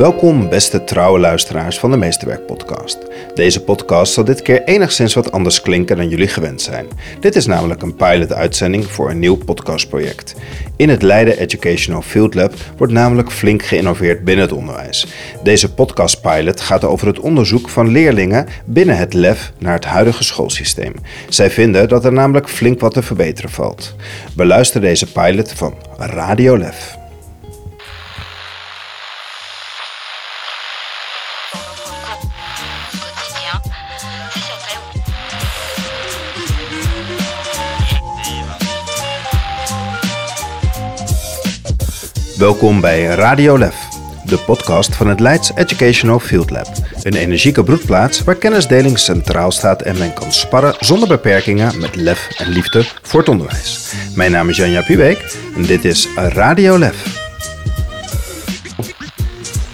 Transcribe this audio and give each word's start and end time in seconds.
Welkom 0.00 0.48
beste 0.48 0.84
trouwe 0.84 1.18
luisteraars 1.18 1.78
van 1.78 1.90
de 1.90 1.96
Meesterwerk 1.96 2.46
podcast. 2.46 2.98
Deze 3.34 3.62
podcast 3.62 4.12
zal 4.12 4.24
dit 4.24 4.42
keer 4.42 4.64
enigszins 4.64 5.14
wat 5.14 5.32
anders 5.32 5.60
klinken 5.60 5.96
dan 5.96 6.08
jullie 6.08 6.28
gewend 6.28 6.62
zijn. 6.62 6.86
Dit 7.20 7.36
is 7.36 7.46
namelijk 7.46 7.82
een 7.82 7.94
pilot-uitzending 7.94 8.86
voor 8.86 9.10
een 9.10 9.18
nieuw 9.18 9.36
podcastproject. 9.36 10.34
In 10.76 10.88
het 10.88 11.02
Leiden 11.02 11.38
Educational 11.38 12.02
Field 12.02 12.34
Lab 12.34 12.54
wordt 12.76 12.92
namelijk 12.92 13.30
flink 13.30 13.62
geïnnoveerd 13.62 14.24
binnen 14.24 14.44
het 14.44 14.54
onderwijs. 14.54 15.06
Deze 15.42 15.74
podcastpilot 15.74 16.60
gaat 16.60 16.84
over 16.84 17.06
het 17.06 17.18
onderzoek 17.18 17.68
van 17.68 17.88
leerlingen 17.88 18.46
binnen 18.64 18.96
het 18.96 19.14
LEF 19.14 19.52
naar 19.58 19.74
het 19.74 19.84
huidige 19.84 20.24
schoolsysteem. 20.24 20.92
Zij 21.28 21.50
vinden 21.50 21.88
dat 21.88 22.04
er 22.04 22.12
namelijk 22.12 22.48
flink 22.48 22.80
wat 22.80 22.94
te 22.94 23.02
verbeteren 23.02 23.50
valt. 23.50 23.94
Beluister 24.34 24.80
deze 24.80 25.12
pilot 25.12 25.52
van 25.52 25.74
Radio 25.96 26.58
LEF. 26.58 26.99
Welkom 42.40 42.80
bij 42.80 43.04
Radio 43.04 43.58
LEF, 43.58 43.88
de 44.24 44.38
podcast 44.38 44.96
van 44.96 45.08
het 45.08 45.20
Leids 45.20 45.50
Educational 45.54 46.18
Field 46.18 46.50
Lab. 46.50 46.66
Een 47.02 47.14
energieke 47.14 47.62
broedplaats 47.62 48.24
waar 48.24 48.34
kennisdeling 48.34 48.98
centraal 48.98 49.50
staat 49.50 49.82
en 49.82 49.98
men 49.98 50.12
kan 50.14 50.32
sparren 50.32 50.74
zonder 50.78 51.08
beperkingen 51.08 51.78
met 51.78 51.96
lef 51.96 52.28
en 52.38 52.48
liefde 52.48 52.84
voor 53.02 53.20
het 53.20 53.28
onderwijs. 53.28 53.94
Mijn 54.14 54.30
naam 54.30 54.48
is 54.48 54.56
Janja 54.56 54.82
Pubeek 54.82 55.36
en 55.56 55.62
dit 55.62 55.84
is 55.84 56.08
Radio 56.14 56.78
LEF. 56.78 57.18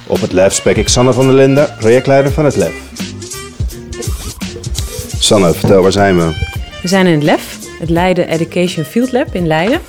Op 0.07 0.21
het 0.21 0.33
LEF 0.33 0.53
spreek 0.53 0.77
ik 0.77 0.89
Sanne 0.89 1.13
van 1.13 1.27
der 1.27 1.35
Linden, 1.35 1.75
projectleider 1.79 2.33
van 2.33 2.45
het 2.45 2.57
LEF. 2.57 2.75
Sanne, 5.19 5.53
vertel, 5.55 5.83
waar 5.83 5.93
zijn 5.93 6.17
we? 6.17 6.33
We 6.83 6.89
zijn 6.89 7.07
in 7.07 7.15
het 7.15 7.23
LEF, 7.23 7.59
het 7.79 7.91
Leiden 7.91 8.29
Education 8.29 8.85
Field 8.85 9.13
Lab 9.13 9.35
in 9.35 9.47
Leiden, 9.47 9.81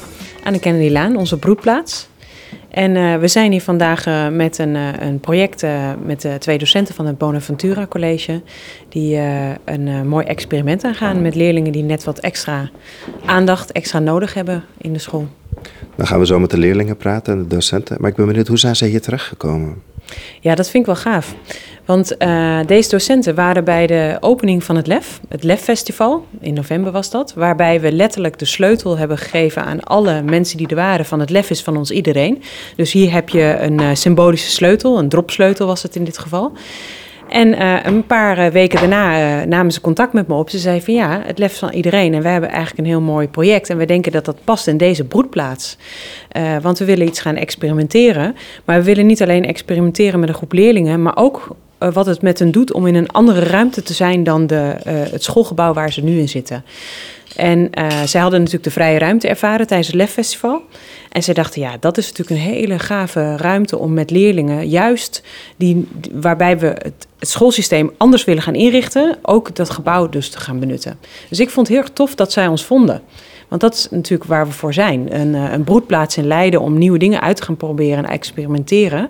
aan 0.43 0.53
de 0.53 0.59
Kennedy 0.59 0.89
Laan, 0.89 1.15
onze 1.15 1.37
broedplaats. 1.37 2.07
En 2.77 2.95
eh, 2.95 3.15
we 3.15 3.27
zijn 3.27 3.51
hier 3.51 3.61
vandaag 3.61 4.05
eh, 4.05 4.27
met 4.27 4.57
een, 4.57 4.75
eh, 4.75 4.87
een 4.99 5.19
project 5.19 5.65
met 6.05 6.27
twee 6.39 6.57
docenten 6.57 6.95
van 6.95 7.05
het 7.05 7.17
Bonaventura 7.17 7.87
College, 7.87 8.41
die 8.89 9.19
een 9.65 10.07
mooi 10.07 10.25
experiment 10.25 10.83
aangaan 10.83 11.21
met 11.21 11.35
leerlingen 11.35 11.71
die 11.71 11.83
net 11.83 12.03
wat 12.03 12.19
extra 12.19 12.69
aandacht, 13.25 13.71
extra 13.71 13.99
nodig 13.99 14.33
hebben 14.33 14.63
in 14.77 14.93
de 14.93 14.99
school. 14.99 15.27
Dan 15.95 16.07
gaan 16.07 16.19
we 16.19 16.25
zo 16.25 16.39
met 16.39 16.49
de 16.49 16.57
leerlingen 16.57 16.97
praten 16.97 17.33
en 17.33 17.39
de 17.39 17.47
docenten. 17.47 17.97
Maar 17.99 18.09
ik 18.09 18.15
ben 18.15 18.25
benieuwd, 18.25 18.47
hoe 18.47 18.57
zijn 18.57 18.75
ze 18.75 18.85
hier 18.85 19.01
terechtgekomen? 19.01 19.81
Ja, 20.39 20.55
dat 20.55 20.69
vind 20.69 20.87
ik 20.87 20.93
wel 20.93 21.01
gaaf. 21.13 21.35
Want 21.87 22.17
eh, 22.17 22.59
deze 22.65 22.89
docenten 22.89 23.35
waren 23.35 23.63
bij 23.63 23.87
de 23.87 24.17
opening 24.19 24.63
van 24.63 24.75
het 24.75 24.87
LEF, 24.87 25.19
het 25.29 25.43
LEF 25.43 25.61
Festival, 25.61 26.25
in 26.39 26.53
november 26.53 26.91
was 26.91 27.09
dat, 27.09 27.33
waarbij 27.33 27.81
we 27.81 27.91
letterlijk 27.91 28.39
de 28.39 28.45
sleutel 28.45 28.97
hebben 28.97 29.17
gegeven 29.17 29.63
aan 29.63 29.83
alle 29.83 30.21
mensen 30.21 30.57
die 30.57 30.67
er 30.67 30.75
waren 30.75 31.05
van 31.05 31.19
het 31.19 31.29
LEF 31.29 31.49
is 31.49 31.63
van 31.63 31.77
ons 31.77 31.91
iedereen. 31.91 32.41
Dus 32.75 32.91
hier 32.91 33.11
heb 33.11 33.29
je 33.29 33.57
een 33.59 33.79
eh, 33.79 33.89
symbolische 33.93 34.49
sleutel, 34.49 34.99
een 34.99 35.09
dropsleutel 35.09 35.67
was 35.67 35.83
het 35.83 35.95
in 35.95 36.03
dit 36.03 36.17
geval. 36.17 36.51
En 37.29 37.53
eh, 37.53 37.75
een 37.83 38.05
paar 38.05 38.51
weken 38.51 38.79
daarna 38.79 39.45
namen 39.45 39.71
ze 39.71 39.81
contact 39.81 40.13
met 40.13 40.27
me 40.27 40.33
op. 40.33 40.49
Ze 40.49 40.57
zeiden 40.57 40.85
van 40.85 40.93
ja, 40.93 41.21
het 41.25 41.37
lef 41.37 41.57
van 41.57 41.71
iedereen. 41.71 42.13
En 42.13 42.21
wij 42.21 42.31
hebben 42.31 42.49
eigenlijk 42.49 42.79
een 42.79 42.93
heel 42.93 43.01
mooi 43.01 43.27
project. 43.27 43.69
En 43.69 43.77
we 43.77 43.85
denken 43.85 44.11
dat 44.11 44.25
dat 44.25 44.43
past 44.43 44.67
in 44.67 44.77
deze 44.77 45.03
broedplaats. 45.03 45.77
Want 46.61 46.79
we 46.79 46.85
willen 46.85 47.07
iets 47.07 47.19
gaan 47.19 47.35
experimenteren. 47.35 48.35
Maar 48.65 48.77
we 48.77 48.83
willen 48.83 49.05
niet 49.05 49.21
alleen 49.21 49.45
experimenteren 49.45 50.19
met 50.19 50.29
een 50.29 50.35
groep 50.35 50.53
leerlingen, 50.53 51.01
maar 51.01 51.17
ook 51.17 51.55
eh, 51.77 51.93
wat 51.93 52.05
het 52.05 52.21
met 52.21 52.39
hen 52.39 52.51
doet 52.51 52.73
om 52.73 52.87
in 52.87 52.95
een 52.95 53.11
andere 53.11 53.39
ruimte 53.39 53.83
te 53.83 53.93
zijn 53.93 54.23
dan 54.23 54.47
de, 54.47 54.75
eh, 54.83 54.93
het 54.95 55.23
schoolgebouw 55.23 55.73
waar 55.73 55.91
ze 55.91 56.03
nu 56.03 56.19
in 56.19 56.29
zitten. 56.29 56.63
En 57.35 57.71
eh, 57.71 58.03
zij 58.03 58.21
hadden 58.21 58.39
natuurlijk 58.39 58.65
de 58.65 58.71
vrije 58.71 58.99
ruimte 58.99 59.27
ervaren 59.27 59.67
tijdens 59.67 59.87
het 59.87 59.97
LEF-festival. 59.97 60.61
En 61.11 61.23
zij 61.23 61.33
dachten, 61.33 61.61
ja, 61.61 61.77
dat 61.79 61.97
is 61.97 62.07
natuurlijk 62.11 62.39
een 62.41 62.53
hele 62.53 62.79
gave 62.79 63.37
ruimte 63.37 63.77
om 63.77 63.93
met 63.93 64.11
leerlingen, 64.11 64.67
juist 64.67 65.23
die, 65.57 65.87
waarbij 66.11 66.59
we 66.59 66.67
het, 66.67 67.07
schoolsysteem 67.19 67.91
anders 67.97 68.23
willen 68.23 68.43
gaan 68.43 68.55
inrichten, 68.55 69.17
ook 69.21 69.55
dat 69.55 69.69
gebouw 69.69 70.09
dus 70.09 70.29
te 70.29 70.39
gaan 70.39 70.59
benutten. 70.59 70.99
Dus 71.29 71.39
ik 71.39 71.49
vond 71.49 71.67
het 71.67 71.75
heel 71.75 71.85
erg 71.85 71.93
tof 71.93 72.15
dat 72.15 72.31
zij 72.31 72.47
ons 72.47 72.65
vonden. 72.65 73.01
Want 73.47 73.61
dat 73.61 73.73
is 73.73 73.87
natuurlijk 73.89 74.29
waar 74.29 74.45
we 74.45 74.51
voor 74.51 74.73
zijn. 74.73 75.19
Een, 75.19 75.33
een 75.33 75.63
broedplaats 75.63 76.17
in 76.17 76.27
Leiden 76.27 76.61
om 76.61 76.77
nieuwe 76.77 76.97
dingen 76.97 77.21
uit 77.21 77.35
te 77.37 77.43
gaan 77.43 77.57
proberen 77.57 78.05
en 78.05 78.11
experimenteren. 78.11 79.09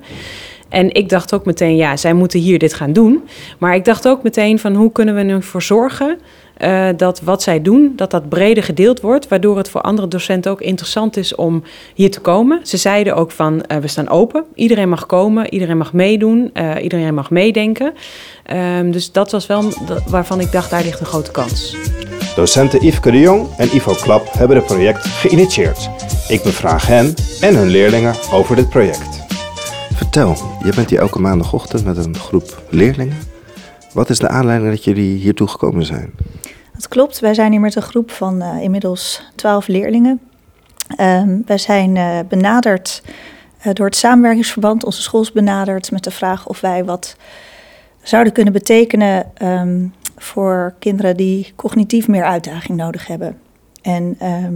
En 0.69 0.94
ik 0.94 1.09
dacht 1.09 1.33
ook 1.33 1.45
meteen, 1.45 1.75
ja, 1.75 1.97
zij 1.97 2.13
moeten 2.13 2.39
hier 2.39 2.59
dit 2.59 2.73
gaan 2.73 2.94
doen. 2.94 3.23
Maar 3.57 3.75
ik 3.75 3.85
dacht 3.85 4.07
ook 4.07 4.23
meteen 4.23 4.59
van 4.59 4.75
hoe 4.75 4.91
kunnen 4.91 5.16
we 5.16 5.22
er 5.22 5.44
voor 5.44 5.61
zorgen 5.61 6.17
eh, 6.57 6.88
dat 6.97 7.22
wat 7.22 7.44
zij 7.44 7.61
doen, 7.61 7.94
dat 7.95 8.11
dat 8.11 8.29
breder 8.29 8.63
gedeeld 8.63 9.01
wordt, 9.01 9.27
waardoor 9.27 9.57
het 9.57 9.69
voor 9.69 9.81
andere 9.81 10.07
docenten 10.07 10.51
ook 10.51 10.61
interessant 10.61 11.17
is 11.17 11.35
om 11.35 11.63
hier 11.94 12.11
te 12.11 12.19
komen. 12.19 12.59
Ze 12.63 12.77
zeiden 12.77 13.16
ook 13.16 13.31
van, 13.31 13.61
eh, 13.61 13.77
we 13.77 13.88
staan 13.88 14.09
open, 14.09 14.44
iedereen 14.56 14.89
mag 14.89 15.06
komen, 15.06 15.53
iedereen 15.53 15.77
mag 15.77 15.94
meedoen, 15.94 16.50
eh, 16.53 16.72
iedereen 16.81 17.13
mag 17.13 17.29
meedenken. 17.29 17.94
Ehm, 18.44 18.91
dus 18.91 19.11
dat 19.11 19.31
was 19.31 19.47
wel 19.47 19.63
waarvan 20.07 20.39
ik 20.39 20.51
dacht, 20.51 20.69
daar 20.69 20.83
ligt 20.83 21.00
een 21.00 21.06
grote 21.06 21.31
kans. 21.31 21.75
Docenten 22.35 22.85
Yveske 22.85 23.11
de 23.11 23.19
Jong 23.19 23.47
en 23.57 23.75
Ivo 23.75 23.94
Klap 23.94 24.27
hebben 24.31 24.57
het 24.57 24.66
project 24.66 25.06
geïnitieerd. 25.06 25.89
Ik 26.27 26.44
bevraag 26.44 26.88
hen 26.88 27.13
en 27.41 27.56
hun 27.56 27.67
leerlingen 27.67 28.16
over 28.31 28.56
dit 28.56 28.69
project. 28.69 29.16
Vertel, 30.17 30.47
je 30.63 30.75
bent 30.75 30.89
hier 30.89 31.00
elke 31.00 31.19
maandagochtend 31.19 31.85
met 31.85 31.97
een 31.97 32.16
groep 32.16 32.63
leerlingen. 32.69 33.17
Wat 33.94 34.09
is 34.09 34.19
de 34.19 34.28
aanleiding 34.28 34.72
dat 34.72 34.83
jullie 34.83 35.17
hiertoe 35.17 35.47
gekomen 35.47 35.85
zijn? 35.85 36.11
Dat 36.73 36.88
klopt. 36.88 37.19
Wij 37.19 37.33
zijn 37.33 37.51
hier 37.51 37.59
met 37.59 37.75
een 37.75 37.81
groep 37.81 38.11
van 38.11 38.41
eh, 38.41 38.61
inmiddels 38.61 39.23
twaalf 39.35 39.67
leerlingen. 39.67 40.19
Ehm, 40.95 41.39
wij 41.45 41.57
zijn 41.57 41.97
eh, 41.97 42.19
benaderd 42.29 43.03
eh, 43.57 43.73
door 43.73 43.85
het 43.85 43.95
samenwerkingsverband. 43.95 44.83
Onze 44.83 45.01
school 45.01 45.22
is 45.22 45.31
benaderd 45.31 45.91
met 45.91 46.03
de 46.03 46.11
vraag 46.11 46.47
of 46.47 46.61
wij 46.61 46.85
wat 46.85 47.16
zouden 48.01 48.33
kunnen 48.33 48.53
betekenen 48.53 49.31
ehm, 49.33 49.88
voor 50.17 50.73
kinderen 50.79 51.17
die 51.17 51.53
cognitief 51.56 52.07
meer 52.07 52.23
uitdaging 52.23 52.77
nodig 52.77 53.07
hebben. 53.07 53.39
En 53.81 54.16
ehm, 54.19 54.53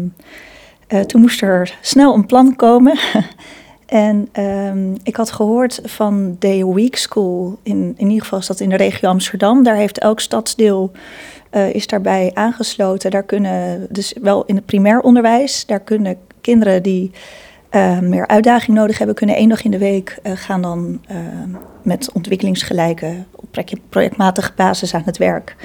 eh, 0.88 1.00
toen 1.00 1.22
moest 1.22 1.42
er 1.42 1.78
snel 1.82 2.14
een 2.14 2.26
plan 2.26 2.56
komen. 2.56 3.00
En 3.92 4.30
ehm, 4.32 4.94
ik 5.04 5.16
had 5.16 5.32
gehoord 5.32 5.80
van 5.84 6.36
Day 6.40 6.66
Week 6.66 6.96
School, 6.96 7.60
in, 7.64 7.94
in 7.98 8.08
ieder 8.08 8.22
geval 8.22 8.40
is 8.40 8.48
dat 8.48 8.60
in 8.60 8.70
de 8.70 8.76
regio 8.76 9.10
Amsterdam. 9.10 9.64
Daar 9.64 9.76
heeft 9.76 10.00
elk 10.00 10.20
stadsdeel 10.20 10.92
eh, 11.50 11.74
is 11.74 11.88
daarbij 11.88 12.32
aangesloten. 12.34 13.12
Daar 13.12 13.24
kunnen, 13.24 13.88
dus 13.90 14.16
wel 14.22 14.46
in 14.46 14.56
het 14.56 14.66
primair 14.66 15.00
onderwijs, 15.00 15.66
daar 15.66 15.80
kunnen 15.80 16.18
kinderen 16.42 16.84
die 16.84 17.12
eh, 17.70 18.00
meer 18.00 18.28
uitdaging 18.28 18.78
nodig 18.78 18.98
hebben, 18.98 19.16
kunnen 19.16 19.36
één 19.36 19.50
dag 19.50 19.64
in 19.64 19.72
de 19.72 19.78
week 19.78 20.20
eh, 20.24 20.32
gaan 20.36 20.62
dan 20.62 21.02
eh, 21.08 21.18
met 21.82 22.12
ontwikkelingsgelijke 22.12 23.16
op 23.36 23.46
project- 23.52 23.90
projectmatige 23.90 24.52
basis 24.56 24.94
aan 24.94 25.04
het 25.06 25.18
werk. 25.18 25.56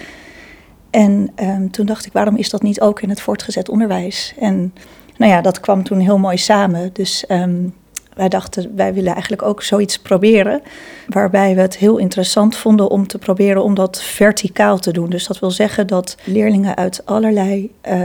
En 0.91 1.33
ehm, 1.35 1.69
toen 1.69 1.87
dacht 1.87 2.07
ik, 2.07 2.13
waarom 2.13 2.37
is 2.37 2.51
dat 2.51 2.63
niet 2.63 2.81
ook 2.81 3.01
in 3.01 3.09
het 3.09 3.21
voortgezet 3.21 3.69
onderwijs? 3.69 4.35
En 4.39 4.75
nou 5.17 5.33
ja, 5.33 5.41
dat 5.41 5.61
kwam 5.61 5.83
toen 5.83 5.99
heel 5.99 6.19
mooi 6.19 6.37
samen. 6.37 6.91
Dus 6.93 7.27
ehm, 7.27 7.69
wij 8.17 8.29
dachten, 8.29 8.77
wij 8.77 8.95
willen 8.95 9.13
eigenlijk 9.13 9.43
ook 9.43 9.63
zoiets 9.63 9.99
proberen. 9.99 10.63
Waarbij 11.09 11.55
we 11.55 11.61
het 11.61 11.77
heel 11.77 11.99
interessant 11.99 12.57
vonden 12.57 12.91
om 12.91 13.07
te 13.07 13.19
proberen 13.19 13.63
om 13.63 13.75
dat 13.75 14.03
verticaal 14.03 14.79
te 14.79 14.93
doen. 14.93 15.11
Dus 15.11 15.27
dat 15.27 15.39
wil 15.39 15.51
zeggen 15.51 15.87
dat 15.87 16.17
leerlingen 16.25 16.77
uit 16.77 17.03
allerlei 17.05 17.73
eh, 17.81 17.99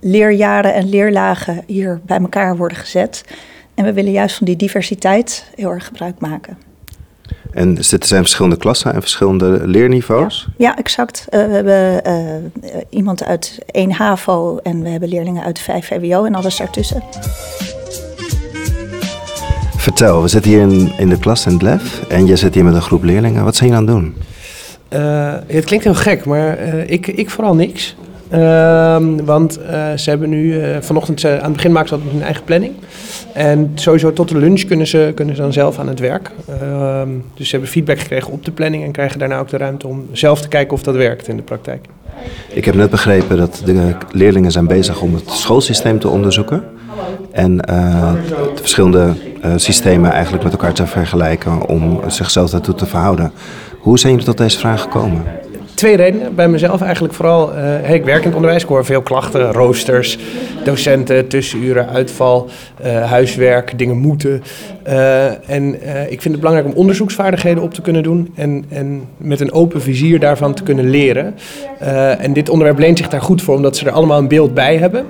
leerjaren 0.00 0.74
en 0.74 0.88
leerlagen 0.88 1.62
hier 1.66 2.00
bij 2.06 2.18
elkaar 2.18 2.56
worden 2.56 2.78
gezet. 2.78 3.24
En 3.74 3.84
we 3.84 3.92
willen 3.92 4.12
juist 4.12 4.36
van 4.36 4.46
die 4.46 4.56
diversiteit 4.56 5.50
heel 5.54 5.70
erg 5.70 5.86
gebruik 5.86 6.20
maken. 6.20 6.58
En 7.52 7.74
dus 7.74 7.88
dit 7.88 8.06
zijn 8.06 8.22
verschillende 8.22 8.56
klassen 8.56 8.94
en 8.94 9.00
verschillende 9.00 9.66
leerniveaus. 9.66 10.48
Ja, 10.56 10.76
exact. 10.76 11.26
Eh, 11.28 11.44
we 11.44 11.52
hebben 11.52 12.04
eh, 12.04 12.80
iemand 12.90 13.24
uit 13.24 13.58
1 13.70 13.92
HAVO 13.92 14.58
en 14.62 14.82
we 14.82 14.88
hebben 14.88 15.08
leerlingen 15.08 15.44
uit 15.44 15.58
5 15.58 15.86
VWO 15.86 16.24
en 16.24 16.34
alles 16.34 16.56
daartussen. 16.56 17.02
Vertel, 19.88 20.22
we 20.22 20.28
zitten 20.28 20.50
hier 20.50 20.60
in, 20.60 20.92
in 20.98 21.08
de 21.08 21.18
klas 21.18 21.46
in 21.46 21.52
het 21.52 21.62
LEF 21.62 22.02
en 22.08 22.26
jij 22.26 22.36
zit 22.36 22.54
hier 22.54 22.64
met 22.64 22.74
een 22.74 22.82
groep 22.82 23.02
leerlingen. 23.02 23.44
Wat 23.44 23.56
zijn 23.56 23.70
jullie 23.70 23.88
aan 23.88 23.94
het 23.94 24.02
doen? 24.02 24.14
Eh, 24.88 25.34
het 25.46 25.64
klinkt 25.64 25.84
heel 25.84 25.94
gek, 25.94 26.24
maar 26.24 26.56
eh, 26.56 26.90
ik, 26.90 27.06
ik 27.06 27.30
vooral 27.30 27.54
niks. 27.54 27.96
Ehm, 28.28 29.24
want 29.24 29.58
eh, 29.58 29.92
ze 29.96 30.10
hebben 30.10 30.28
nu, 30.28 30.62
vanochtend, 30.80 31.24
aan 31.24 31.42
het 31.42 31.52
begin 31.52 31.72
maakten 31.72 31.88
ze 31.88 31.94
altijd 31.94 32.12
hun 32.12 32.22
eigen 32.22 32.44
planning. 32.44 32.72
En 33.32 33.72
sowieso 33.74 34.12
tot 34.12 34.28
de 34.28 34.38
lunch 34.38 34.64
kunnen 34.64 34.86
ze, 34.86 35.12
kunnen 35.14 35.36
ze 35.36 35.42
dan 35.42 35.52
zelf 35.52 35.78
aan 35.78 35.88
het 35.88 36.00
werk. 36.00 36.30
Ehm, 36.48 37.08
dus 37.34 37.46
ze 37.46 37.50
hebben 37.50 37.70
feedback 37.70 37.98
gekregen 37.98 38.32
op 38.32 38.44
de 38.44 38.52
planning 38.52 38.84
en 38.84 38.92
krijgen 38.92 39.18
daarna 39.18 39.38
ook 39.38 39.48
de 39.48 39.56
ruimte 39.56 39.86
om 39.86 40.06
zelf 40.12 40.40
te 40.40 40.48
kijken 40.48 40.72
of 40.72 40.82
dat 40.82 40.94
werkt 40.94 41.28
in 41.28 41.36
de 41.36 41.42
praktijk. 41.42 41.86
Ik 42.48 42.64
heb 42.64 42.74
net 42.74 42.90
begrepen 42.90 43.36
dat 43.36 43.62
de 43.64 43.94
leerlingen 44.12 44.52
zijn 44.52 44.66
bezig 44.66 45.00
om 45.00 45.14
het 45.14 45.30
schoolsysteem 45.30 45.98
te 45.98 46.08
onderzoeken. 46.08 46.64
En 47.32 47.56
de 47.56 48.60
verschillende 48.60 49.12
systemen 49.56 50.10
eigenlijk 50.12 50.42
met 50.42 50.52
elkaar 50.52 50.72
te 50.72 50.86
vergelijken 50.86 51.66
om 51.68 52.00
zichzelf 52.06 52.50
daartoe 52.50 52.74
te 52.74 52.86
verhouden. 52.86 53.32
Hoe 53.78 53.98
zijn 53.98 54.12
jullie 54.12 54.26
tot 54.28 54.38
deze 54.38 54.58
vraag 54.58 54.82
gekomen? 54.82 55.22
Twee 55.74 55.96
redenen. 55.96 56.34
Bij 56.34 56.48
mezelf 56.48 56.80
eigenlijk 56.80 57.14
vooral, 57.14 57.54
eh, 57.54 57.94
ik 57.94 58.04
werk 58.04 58.18
in 58.18 58.24
het 58.26 58.34
onderwijs, 58.34 58.62
ik 58.62 58.68
hoor 58.68 58.84
veel 58.84 59.02
klachten, 59.02 59.52
roosters, 59.52 60.18
docenten, 60.64 61.28
tussenuren, 61.28 61.88
uitval, 61.88 62.48
eh, 62.76 63.10
huiswerk, 63.10 63.78
dingen 63.78 63.96
moeten. 63.96 64.42
Eh, 64.82 65.50
en 65.50 65.80
eh, 65.80 66.02
ik 66.02 66.20
vind 66.22 66.34
het 66.34 66.40
belangrijk 66.40 66.68
om 66.68 66.74
onderzoeksvaardigheden 66.74 67.62
op 67.62 67.74
te 67.74 67.80
kunnen 67.80 68.02
doen 68.02 68.32
en, 68.34 68.64
en 68.68 69.02
met 69.16 69.40
een 69.40 69.52
open 69.52 69.82
vizier 69.82 70.20
daarvan 70.20 70.54
te 70.54 70.62
kunnen 70.62 70.90
leren. 70.90 71.34
Eh, 71.78 72.24
en 72.24 72.32
dit 72.32 72.48
onderwerp 72.48 72.78
leent 72.78 72.98
zich 72.98 73.08
daar 73.08 73.22
goed 73.22 73.42
voor, 73.42 73.54
omdat 73.54 73.76
ze 73.76 73.86
er 73.86 73.92
allemaal 73.92 74.18
een 74.18 74.28
beeld 74.28 74.54
bij 74.54 74.76
hebben. 74.76 75.06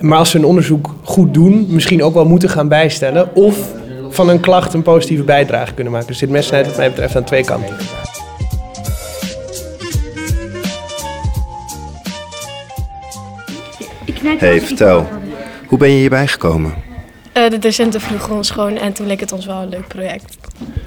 Maar 0.00 0.18
als 0.18 0.30
ze 0.30 0.38
een 0.38 0.44
onderzoek 0.44 0.94
goed 1.02 1.34
doen, 1.34 1.66
misschien 1.68 2.02
ook 2.02 2.14
wel 2.14 2.24
moeten 2.24 2.48
gaan 2.48 2.68
bijstellen. 2.68 3.34
Of 3.34 3.56
van 4.08 4.28
een 4.28 4.40
klacht 4.40 4.74
een 4.74 4.82
positieve 4.82 5.22
bijdrage 5.22 5.74
kunnen 5.74 5.92
maken. 5.92 6.08
Dus 6.08 6.18
dit 6.18 6.30
mes 6.30 6.46
snijdt 6.46 6.66
wat 6.66 6.76
mij 6.76 6.88
betreft 6.88 7.16
aan 7.16 7.24
twee 7.24 7.44
kanten. 7.44 7.76
Hey, 14.38 14.60
vertel. 14.60 15.08
Hoe 15.66 15.78
ben 15.78 15.90
je 15.90 15.96
hierbij 15.96 16.26
gekomen? 16.26 16.74
Eh, 17.32 17.50
de 17.50 17.58
docenten 17.58 18.00
vroegen 18.00 18.34
ons 18.34 18.50
gewoon 18.50 18.76
en 18.76 18.92
toen 18.92 19.06
leek 19.06 19.20
het 19.20 19.32
ons 19.32 19.46
wel 19.46 19.62
een 19.62 19.68
leuk 19.68 19.88
project. 19.88 20.36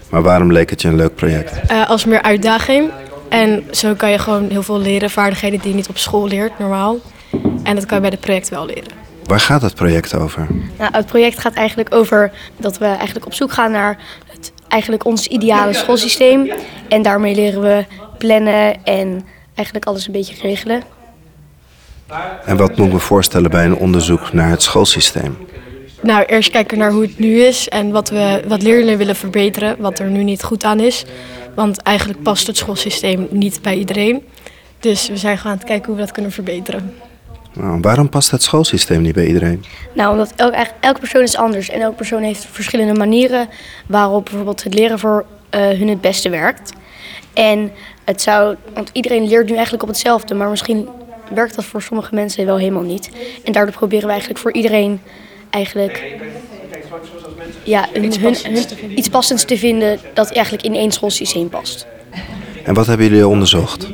Maar 0.09 0.21
waarom 0.21 0.51
leek 0.51 0.69
het 0.69 0.81
je 0.81 0.87
een 0.87 0.95
leuk 0.95 1.15
project? 1.15 1.61
Eh, 1.67 1.89
als 1.89 2.05
meer 2.05 2.21
uitdaging. 2.21 2.89
En 3.29 3.63
zo 3.71 3.93
kan 3.93 4.11
je 4.11 4.17
gewoon 4.17 4.49
heel 4.49 4.63
veel 4.63 4.79
leren, 4.79 5.09
vaardigheden 5.09 5.59
die 5.59 5.69
je 5.69 5.75
niet 5.75 5.89
op 5.89 5.97
school 5.97 6.27
leert, 6.27 6.59
normaal. 6.59 6.97
En 7.63 7.75
dat 7.75 7.85
kan 7.85 7.95
je 7.95 8.01
bij 8.01 8.11
het 8.11 8.19
project 8.19 8.49
wel 8.49 8.65
leren. 8.65 9.02
Waar 9.25 9.39
gaat 9.39 9.61
het 9.61 9.75
project 9.75 10.15
over? 10.15 10.47
Nou, 10.77 10.91
het 10.93 11.05
project 11.05 11.39
gaat 11.39 11.53
eigenlijk 11.53 11.93
over 11.93 12.31
dat 12.57 12.77
we 12.77 12.85
eigenlijk 12.85 13.25
op 13.25 13.33
zoek 13.33 13.51
gaan 13.51 13.71
naar 13.71 13.97
het, 14.31 14.51
eigenlijk 14.67 15.05
ons 15.05 15.27
ideale 15.27 15.73
schoolsysteem. 15.73 16.51
En 16.89 17.01
daarmee 17.01 17.35
leren 17.35 17.61
we 17.61 17.85
plannen 18.17 18.83
en 18.83 19.25
eigenlijk 19.55 19.85
alles 19.85 20.05
een 20.05 20.13
beetje 20.13 20.35
regelen. 20.41 20.81
En 22.45 22.57
wat 22.57 22.77
moet 22.77 22.87
ik 22.87 22.93
me 22.93 22.99
voorstellen 22.99 23.49
bij 23.49 23.65
een 23.65 23.75
onderzoek 23.75 24.33
naar 24.33 24.49
het 24.49 24.61
schoolsysteem? 24.61 25.37
Nou, 26.01 26.23
eerst 26.25 26.51
kijken 26.51 26.77
naar 26.77 26.91
hoe 26.91 27.01
het 27.01 27.19
nu 27.19 27.41
is 27.41 27.69
en 27.69 27.91
wat, 27.91 28.09
we, 28.09 28.43
wat 28.47 28.61
leerlingen 28.61 28.97
willen 28.97 29.15
verbeteren, 29.15 29.75
wat 29.79 29.99
er 29.99 30.09
nu 30.09 30.23
niet 30.23 30.43
goed 30.43 30.63
aan 30.63 30.79
is. 30.79 31.05
Want 31.55 31.81
eigenlijk 31.81 32.21
past 32.21 32.47
het 32.47 32.57
schoolsysteem 32.57 33.27
niet 33.29 33.61
bij 33.61 33.75
iedereen. 33.75 34.23
Dus 34.79 35.07
we 35.07 35.17
zijn 35.17 35.37
gewoon 35.37 35.51
aan 35.51 35.57
het 35.57 35.67
kijken 35.67 35.85
hoe 35.85 35.95
we 35.95 36.01
dat 36.01 36.11
kunnen 36.11 36.31
verbeteren. 36.31 36.93
Nou, 37.53 37.79
waarom 37.81 38.09
past 38.09 38.31
het 38.31 38.43
schoolsysteem 38.43 39.01
niet 39.01 39.13
bij 39.13 39.25
iedereen? 39.25 39.63
Nou, 39.93 40.11
omdat 40.11 40.33
elk, 40.35 40.53
eigenlijk- 40.53 40.83
elke 40.85 40.99
persoon 40.99 41.21
is 41.21 41.35
anders 41.37 41.69
en 41.69 41.81
elke 41.81 41.95
persoon 41.95 42.21
heeft 42.21 42.45
verschillende 42.51 42.93
manieren 42.93 43.49
waarop 43.87 44.23
bijvoorbeeld 44.25 44.63
het 44.63 44.73
leren 44.73 44.99
voor 44.99 45.25
eh, 45.49 45.61
hun 45.67 45.87
het 45.87 46.01
beste 46.01 46.29
werkt. 46.29 46.73
En 47.33 47.71
het 48.05 48.21
zou, 48.21 48.55
want 48.73 48.89
iedereen 48.93 49.27
leert 49.27 49.45
nu 49.47 49.53
eigenlijk 49.53 49.83
op 49.83 49.89
hetzelfde, 49.89 50.33
maar 50.33 50.49
misschien 50.49 50.87
werkt 51.33 51.55
dat 51.55 51.65
voor 51.65 51.81
sommige 51.81 52.15
mensen 52.15 52.45
wel 52.45 52.57
helemaal 52.57 52.83
niet. 52.83 53.09
En 53.43 53.51
daardoor 53.51 53.75
proberen 53.75 54.05
we 54.05 54.11
eigenlijk 54.11 54.39
voor 54.39 54.53
iedereen 54.53 55.01
eigenlijk 55.49 56.03
ja, 57.63 57.87
hun, 57.93 58.19
hun- 58.21 58.35
hun- 58.43 58.97
iets 58.99 59.09
passends 59.09 59.43
te 59.45 59.57
vinden 59.57 59.99
dat 60.13 60.31
eigenlijk 60.31 60.65
in 60.65 60.75
één 60.75 60.91
schoolsysteem 60.91 61.49
past. 61.49 61.87
En 62.63 62.73
wat 62.73 62.87
hebben 62.87 63.07
jullie 63.07 63.27
onderzocht? 63.27 63.87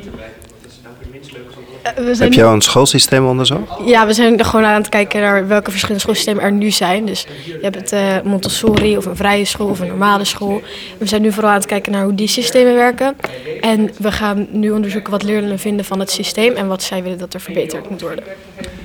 Eh, 1.96 2.04
we 2.04 2.16
Heb 2.18 2.32
jij 2.32 2.44
een 2.44 2.60
schoolsysteem 2.60 3.26
onderzocht? 3.26 3.62
Ja, 3.84 4.06
we 4.06 4.12
zijn 4.12 4.38
er 4.38 4.44
gewoon 4.44 4.64
aan 4.64 4.80
het 4.80 4.88
kijken 4.88 5.20
naar 5.20 5.48
welke 5.48 5.70
verschillende 5.70 6.02
schoolsystemen 6.02 6.42
er 6.42 6.52
nu 6.52 6.70
zijn. 6.70 7.06
Dus 7.06 7.26
je 7.44 7.58
hebt 7.62 7.74
het 7.74 7.92
eh, 7.92 8.00
Montessori 8.24 8.96
of 8.96 9.06
een 9.06 9.16
vrije 9.16 9.44
school 9.44 9.68
of 9.68 9.80
een 9.80 9.86
normale 9.86 10.24
school. 10.24 10.62
We 10.98 11.06
zijn 11.06 11.22
nu 11.22 11.32
vooral 11.32 11.50
aan 11.50 11.56
het 11.56 11.66
kijken 11.66 11.92
naar 11.92 12.04
hoe 12.04 12.14
die 12.14 12.28
systemen 12.28 12.74
werken. 12.74 13.16
En 13.60 13.90
we 13.98 14.12
gaan 14.12 14.46
nu 14.50 14.70
onderzoeken 14.70 15.10
wat 15.10 15.22
leerlingen 15.22 15.58
vinden 15.58 15.84
van 15.84 16.00
het 16.00 16.10
systeem 16.10 16.54
en 16.54 16.66
wat 16.66 16.82
zij 16.82 17.02
willen 17.02 17.18
dat 17.18 17.34
er 17.34 17.40
verbeterd 17.40 17.90
moet 17.90 18.00
worden. 18.00 18.24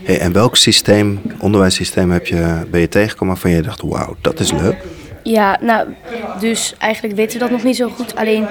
Hey, 0.04 0.19
en 0.19 0.34
welk 0.34 0.56
systeem, 0.56 1.22
onderwijssysteem 1.40 2.12
heb 2.12 2.28
je, 2.28 2.66
ben 2.72 2.80
je 2.80 2.90
tegengekomen 2.90 3.34
waarvan 3.34 3.51
je 3.51 3.62
dacht, 3.62 3.81
wauw, 3.81 4.16
dat 4.22 4.40
is 4.40 4.51
leuk? 4.51 4.75
Ja, 5.24 5.58
nou, 5.62 5.88
dus 6.40 6.74
eigenlijk 6.78 7.16
weten 7.16 7.34
we 7.34 7.40
dat 7.40 7.51
nog 7.51 7.63
niet 7.63 7.75
zo 7.75 7.90
goed. 7.90 8.16
Alleen, 8.16 8.48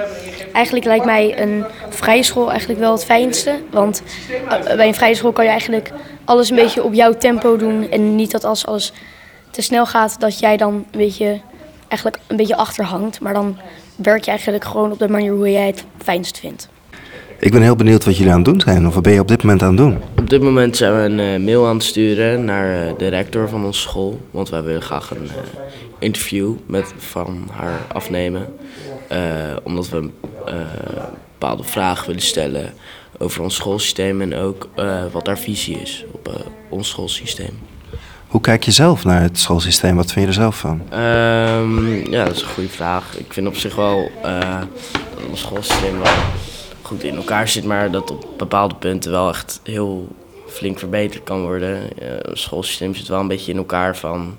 eigenlijk 0.55 0.85
lijkt 0.85 1.05
mij 1.05 1.41
een 1.41 1.63
vrije 1.89 2.23
school 2.23 2.49
eigenlijk 2.49 2.79
wel 2.79 2.91
het 2.91 3.05
fijnste. 3.05 3.55
Want 3.71 4.03
eh, 4.49 4.75
bij 4.75 4.87
een 4.87 4.95
vrije 4.95 5.15
school 5.15 5.31
kan 5.31 5.43
je 5.43 5.49
eigenlijk 5.49 5.91
alles 6.25 6.49
een 6.49 6.55
beetje 6.55 6.83
op 6.83 6.93
jouw 6.93 7.13
tempo 7.13 7.57
doen. 7.57 7.89
En 7.91 8.15
niet 8.15 8.31
dat 8.31 8.43
als 8.43 8.65
alles 8.65 8.93
te 9.51 9.61
snel 9.61 9.85
gaat, 9.85 10.19
dat 10.19 10.39
jij 10.39 10.57
dan 10.57 10.73
een 10.73 10.85
beetje, 10.91 11.39
eigenlijk 11.87 12.21
een 12.27 12.37
beetje 12.37 12.55
achterhangt. 12.55 13.19
Maar 13.19 13.33
dan 13.33 13.57
werk 13.95 14.23
je 14.23 14.29
eigenlijk 14.31 14.63
gewoon 14.63 14.91
op 14.91 14.99
de 14.99 15.09
manier 15.09 15.31
hoe 15.31 15.51
jij 15.51 15.67
het 15.67 15.85
fijnst 15.97 16.39
vindt. 16.39 16.69
Ik 17.39 17.51
ben 17.51 17.61
heel 17.61 17.75
benieuwd 17.75 18.05
wat 18.05 18.17
jullie 18.17 18.31
aan 18.31 18.37
het 18.37 18.45
doen 18.45 18.61
zijn. 18.61 18.87
Of 18.87 18.93
wat 18.93 19.03
ben 19.03 19.13
je 19.13 19.19
op 19.19 19.27
dit 19.27 19.43
moment 19.43 19.61
aan 19.61 19.67
het 19.67 19.77
doen? 19.77 19.97
Op 20.19 20.29
dit 20.29 20.41
moment 20.41 20.77
zijn 20.77 20.95
we 20.95 20.99
een 20.99 21.19
eh, 21.19 21.45
mail 21.45 21.67
aan 21.67 21.75
het 21.75 21.83
sturen 21.83 22.45
naar 22.45 22.87
eh, 22.87 22.93
de 22.97 23.07
rector 23.07 23.49
van 23.49 23.65
onze 23.65 23.79
school. 23.79 24.19
Want 24.31 24.49
wij 24.49 24.63
willen 24.63 24.81
graag 24.81 25.11
een 25.11 25.27
eh, 25.27 25.33
interview 25.99 26.53
met, 26.65 26.93
van 26.97 27.49
haar 27.51 27.79
afnemen. 27.93 28.55
Eh, 29.07 29.19
omdat 29.63 29.89
we 29.89 30.09
eh, 30.45 30.55
bepaalde 31.31 31.63
vragen 31.63 32.07
willen 32.07 32.21
stellen 32.21 32.73
over 33.17 33.43
ons 33.43 33.55
schoolsysteem. 33.55 34.21
En 34.21 34.35
ook 34.35 34.69
eh, 34.75 35.03
wat 35.11 35.27
haar 35.27 35.39
visie 35.39 35.81
is 35.81 36.05
op 36.11 36.45
ons 36.69 36.89
schoolsysteem. 36.89 37.59
Hoe 38.27 38.41
kijk 38.41 38.63
je 38.63 38.71
zelf 38.71 39.03
naar 39.03 39.21
het 39.21 39.39
schoolsysteem? 39.39 39.95
Wat 39.95 40.11
vind 40.11 40.21
je 40.21 40.27
er 40.27 40.33
zelf 40.33 40.57
van? 40.57 40.81
Ehm, 40.89 42.11
ja, 42.11 42.25
dat 42.25 42.35
is 42.35 42.41
een 42.41 42.47
goede 42.47 42.69
vraag. 42.69 43.17
Ik 43.17 43.33
vind 43.33 43.47
op 43.47 43.55
zich 43.55 43.75
wel 43.75 44.11
dat 44.21 45.29
ons 45.29 45.39
schoolsysteem 45.39 45.99
wel 45.99 46.13
goed 46.81 47.03
in 47.03 47.15
elkaar 47.15 47.47
zit, 47.47 47.63
maar 47.63 47.91
dat 47.91 48.11
op 48.11 48.27
bepaalde 48.37 48.75
punten 48.75 49.11
wel 49.11 49.29
echt 49.29 49.59
heel 49.63 50.07
flink 50.47 50.79
verbeterd 50.79 51.23
kan 51.23 51.41
worden. 51.41 51.97
Eh, 51.97 52.07
het 52.21 52.37
schoolsysteem 52.37 52.95
zit 52.95 53.07
wel 53.07 53.19
een 53.19 53.27
beetje 53.27 53.51
in 53.51 53.57
elkaar 53.57 53.97
van. 53.97 54.37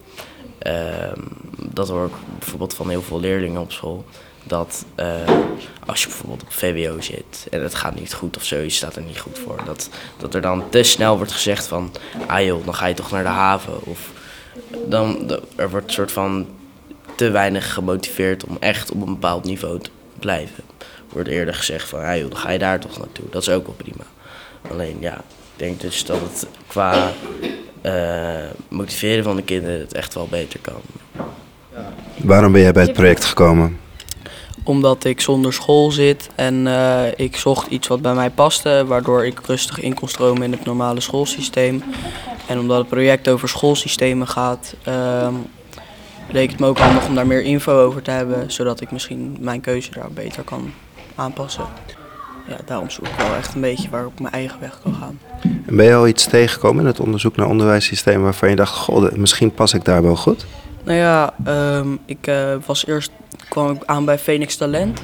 Ehm, 0.66 1.20
dat 1.56 1.88
hoor 1.88 2.06
ik 2.06 2.38
bijvoorbeeld 2.38 2.74
van 2.74 2.88
heel 2.88 3.02
veel 3.02 3.20
leerlingen 3.20 3.60
op 3.60 3.72
school. 3.72 4.04
Dat 4.44 4.84
eh, 4.94 5.06
als 5.86 6.02
je 6.02 6.08
bijvoorbeeld 6.08 6.42
op 6.42 6.52
VWO 6.52 7.00
zit 7.00 7.46
en 7.50 7.62
het 7.62 7.74
gaat 7.74 7.94
niet 7.94 8.14
goed 8.14 8.36
of 8.36 8.44
zo, 8.44 8.56
je 8.56 8.70
staat 8.70 8.96
er 8.96 9.02
niet 9.02 9.20
goed 9.20 9.38
voor. 9.38 9.60
Dat, 9.64 9.88
dat 10.16 10.34
er 10.34 10.40
dan 10.40 10.68
te 10.68 10.82
snel 10.82 11.16
wordt 11.16 11.32
gezegd 11.32 11.66
van, 11.66 11.92
ah 12.26 12.44
joh, 12.44 12.64
dan 12.64 12.74
ga 12.74 12.86
je 12.86 12.94
toch 12.94 13.10
naar 13.10 13.22
de 13.22 13.28
haven. 13.28 13.84
Of 13.84 14.10
dan, 14.86 15.30
er 15.56 15.70
wordt 15.70 15.86
een 15.86 15.92
soort 15.92 16.12
van 16.12 16.46
te 17.14 17.30
weinig 17.30 17.72
gemotiveerd 17.72 18.44
om 18.44 18.56
echt 18.60 18.90
op 18.90 19.00
een 19.00 19.12
bepaald 19.12 19.44
niveau 19.44 19.80
te 19.80 19.90
blijven. 20.18 20.64
Wordt 21.08 21.28
eerder 21.28 21.54
gezegd 21.54 21.88
van, 21.88 22.00
ah 22.00 22.20
dan 22.20 22.36
ga 22.36 22.50
je 22.50 22.58
daar 22.58 22.80
toch 22.80 22.98
naartoe. 22.98 23.24
Dat 23.30 23.42
is 23.42 23.48
ook 23.48 23.66
wel 23.66 23.74
prima. 23.74 24.04
Alleen 24.70 24.96
ja, 25.00 25.14
ik 25.16 25.56
denk 25.56 25.80
dus 25.80 26.04
dat 26.04 26.20
het 26.20 26.46
qua 26.66 27.12
motiveren 28.68 29.24
van 29.24 29.36
de 29.36 29.42
kinderen 29.42 29.80
het 29.80 29.92
echt 29.92 30.14
wel 30.14 30.26
beter 30.30 30.60
kan. 30.60 30.80
Waarom 32.16 32.52
ben 32.52 32.60
jij 32.60 32.72
bij 32.72 32.82
het 32.82 32.92
project 32.92 33.24
gekomen? 33.24 33.78
Omdat 34.62 35.04
ik 35.04 35.20
zonder 35.20 35.52
school 35.52 35.90
zit 35.90 36.28
en 36.34 36.66
eh, 36.66 37.02
ik 37.16 37.36
zocht 37.36 37.66
iets 37.66 37.88
wat 37.88 38.02
bij 38.02 38.14
mij 38.14 38.30
paste, 38.30 38.84
waardoor 38.86 39.26
ik 39.26 39.40
rustig 39.46 39.80
in 39.80 39.94
kon 39.94 40.08
stromen 40.08 40.42
in 40.42 40.52
het 40.52 40.64
normale 40.64 41.00
schoolsysteem. 41.00 41.82
En 42.46 42.58
omdat 42.58 42.78
het 42.78 42.88
project 42.88 43.28
over 43.28 43.48
schoolsystemen 43.48 44.28
gaat, 44.28 44.74
ehm, 44.82 45.34
leek 46.30 46.50
het 46.50 46.60
me 46.60 46.66
ook 46.66 46.78
handig 46.78 47.06
om 47.06 47.14
daar 47.14 47.26
meer 47.26 47.42
info 47.42 47.84
over 47.84 48.02
te 48.02 48.10
hebben, 48.10 48.52
zodat 48.52 48.80
ik 48.80 48.90
misschien 48.90 49.36
mijn 49.40 49.60
keuze 49.60 49.90
daar 49.90 50.10
beter 50.10 50.42
kan 50.42 50.72
aanpassen. 51.14 51.64
Ja, 52.48 52.56
daarom 52.64 52.90
zoek 52.90 53.06
ik 53.06 53.14
wel 53.16 53.34
echt 53.34 53.54
een 53.54 53.60
beetje 53.60 53.88
waar 53.90 54.00
ik 54.00 54.06
op 54.06 54.20
mijn 54.20 54.34
eigen 54.34 54.60
weg 54.60 54.80
kan 54.82 54.94
gaan. 54.94 55.18
En 55.66 55.76
ben 55.76 55.84
je 55.86 55.94
al 55.94 56.06
iets 56.08 56.24
tegengekomen 56.26 56.80
in 56.80 56.86
het 56.86 57.00
onderzoek 57.00 57.36
naar 57.36 57.46
onderwijssysteem 57.48 58.22
waarvan 58.22 58.48
je 58.50 58.56
dacht, 58.56 58.74
goh, 58.76 59.12
misschien 59.12 59.54
pas 59.54 59.74
ik 59.74 59.84
daar 59.84 60.02
wel 60.02 60.16
goed? 60.16 60.46
Nou 60.84 60.98
ja, 60.98 61.34
ehm, 61.44 61.96
ik 62.06 62.26
eh, 62.26 62.54
was 62.66 62.86
eerst 62.86 63.10
kwam 63.48 63.70
ik 63.70 63.82
aan 63.84 64.04
bij 64.04 64.18
Phoenix 64.18 64.56
Talent. 64.56 65.00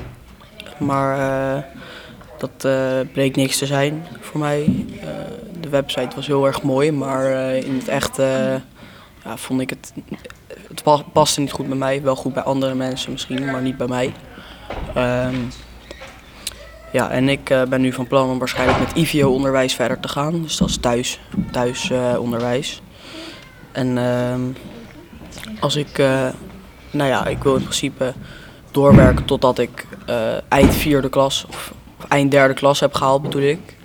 Maar 0.78 1.18
eh, 1.56 1.62
dat 2.38 2.64
eh, 2.64 3.12
bleek 3.12 3.36
niks 3.36 3.58
te 3.58 3.66
zijn 3.66 4.06
voor 4.20 4.40
mij. 4.40 4.86
De 5.60 5.68
website 5.68 6.16
was 6.16 6.26
heel 6.26 6.46
erg 6.46 6.62
mooi, 6.62 6.92
maar 6.92 7.30
in 7.54 7.74
het 7.76 7.88
echt 7.88 8.16
ja, 9.24 9.36
vond 9.36 9.60
ik 9.60 9.70
het. 9.70 9.92
Het 10.68 10.82
pa- 10.82 11.02
paste 11.12 11.40
niet 11.40 11.52
goed 11.52 11.68
bij 11.68 11.76
mij. 11.76 12.02
Wel 12.02 12.16
goed 12.16 12.34
bij 12.34 12.42
andere 12.42 12.74
mensen 12.74 13.12
misschien, 13.12 13.44
maar 13.44 13.62
niet 13.62 13.76
bij 13.76 13.86
mij. 13.86 14.12
Ehm, 14.94 15.34
ja, 16.92 17.10
en 17.10 17.28
ik 17.28 17.50
eh, 17.50 17.62
ben 17.62 17.80
nu 17.80 17.92
van 17.92 18.06
plan 18.06 18.30
om 18.30 18.38
waarschijnlijk 18.38 18.78
met 18.78 18.92
IVO-onderwijs 18.94 19.74
verder 19.74 20.00
te 20.00 20.08
gaan. 20.08 20.42
Dus 20.42 20.56
dat 20.56 20.68
is 20.68 20.76
thuis, 20.76 21.20
thuis 21.50 21.90
eh. 21.90 22.14
En 23.72 23.98
ehm, 23.98 24.40
als 25.60 25.76
ik, 25.76 25.98
eh, 25.98 26.28
nou 26.90 27.10
ja, 27.10 27.26
ik 27.26 27.42
wil 27.42 27.54
in 27.54 27.62
principe 27.62 28.12
doorwerken 28.70 29.24
totdat 29.24 29.58
ik 29.58 29.86
eind 30.48 30.74
vierde 30.74 31.08
klas 31.08 31.44
of, 31.48 31.72
of 31.98 32.04
eind 32.08 32.30
derde 32.30 32.54
klas 32.54 32.80
heb 32.80 32.94
gehaald, 32.94 33.22
bedoel 33.22 33.42
ik. 33.42 33.76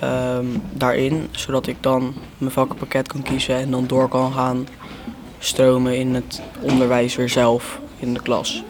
Ehm, 0.00 0.46
daarin, 0.72 1.28
zodat 1.30 1.66
ik 1.66 1.76
dan 1.80 2.14
mijn 2.38 2.52
vakkenpakket 2.52 3.08
kan 3.08 3.22
kiezen 3.22 3.56
en 3.56 3.70
dan 3.70 3.86
door 3.86 4.08
kan 4.08 4.32
gaan 4.32 4.66
stromen 5.38 5.98
in 5.98 6.14
het 6.14 6.42
onderwijs 6.60 7.16
weer 7.16 7.28
zelf 7.28 7.80
in 7.98 8.14
de 8.14 8.22
klas. 8.22 8.62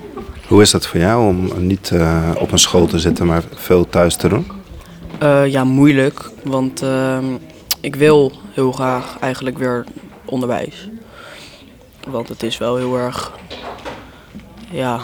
Hoe 0.51 0.63
is 0.63 0.71
dat 0.71 0.87
voor 0.87 1.01
jou 1.01 1.27
om 1.27 1.67
niet 1.67 1.91
eh, 1.91 2.31
op 2.39 2.53
een 2.53 2.59
school 2.59 2.87
te 2.87 2.99
zitten, 2.99 3.27
maar 3.27 3.43
veel 3.55 3.89
thuis 3.89 4.17
te 4.17 4.29
doen? 4.29 4.47
Eh, 5.19 5.47
ja, 5.47 5.65
moeilijk, 5.65 6.31
want 6.45 6.83
ehm, 6.83 7.25
ik 7.81 7.97
wil 7.97 8.33
heel 8.53 8.73
graag 8.73 9.19
eigenlijk 9.21 9.59
weer 9.59 9.85
onderwijs. 10.25 10.89
Want 12.09 12.29
het 12.29 12.43
is 12.43 12.59
wel 12.59 12.77
heel 12.77 12.97
erg, 12.99 13.33
ja, 14.71 15.01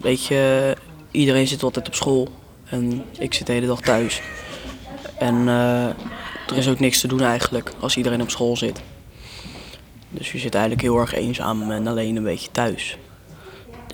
weet 0.00 0.26
je, 0.26 0.74
iedereen 1.10 1.48
zit 1.48 1.62
altijd 1.62 1.86
op 1.86 1.94
school 1.94 2.28
en 2.64 3.04
ik 3.18 3.34
zit 3.34 3.46
de 3.46 3.52
hele 3.52 3.66
dag 3.66 3.80
thuis. 3.80 4.22
En 5.18 5.48
eh, 5.48 5.86
er 6.46 6.56
is 6.56 6.68
ook 6.68 6.80
niks 6.80 7.00
te 7.00 7.08
doen 7.08 7.22
eigenlijk 7.22 7.72
als 7.80 7.96
iedereen 7.96 8.22
op 8.22 8.30
school 8.30 8.56
zit. 8.56 8.80
Dus 10.08 10.32
je 10.32 10.38
zit 10.38 10.54
eigenlijk 10.54 10.82
heel 10.82 10.98
erg 10.98 11.14
eenzaam 11.14 11.70
en 11.70 11.86
alleen 11.86 12.16
een 12.16 12.22
beetje 12.22 12.50
thuis. 12.52 12.98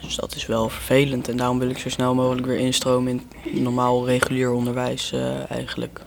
Dus 0.00 0.16
dat 0.16 0.34
is 0.34 0.46
wel 0.46 0.68
vervelend 0.68 1.28
en 1.28 1.36
daarom 1.36 1.58
wil 1.58 1.70
ik 1.70 1.78
zo 1.78 1.88
snel 1.88 2.14
mogelijk 2.14 2.46
weer 2.46 2.58
instromen 2.58 3.22
in 3.44 3.62
normaal 3.62 4.06
regulier 4.06 4.52
onderwijs 4.52 5.12
eh, 5.12 5.50
eigenlijk. 5.50 6.00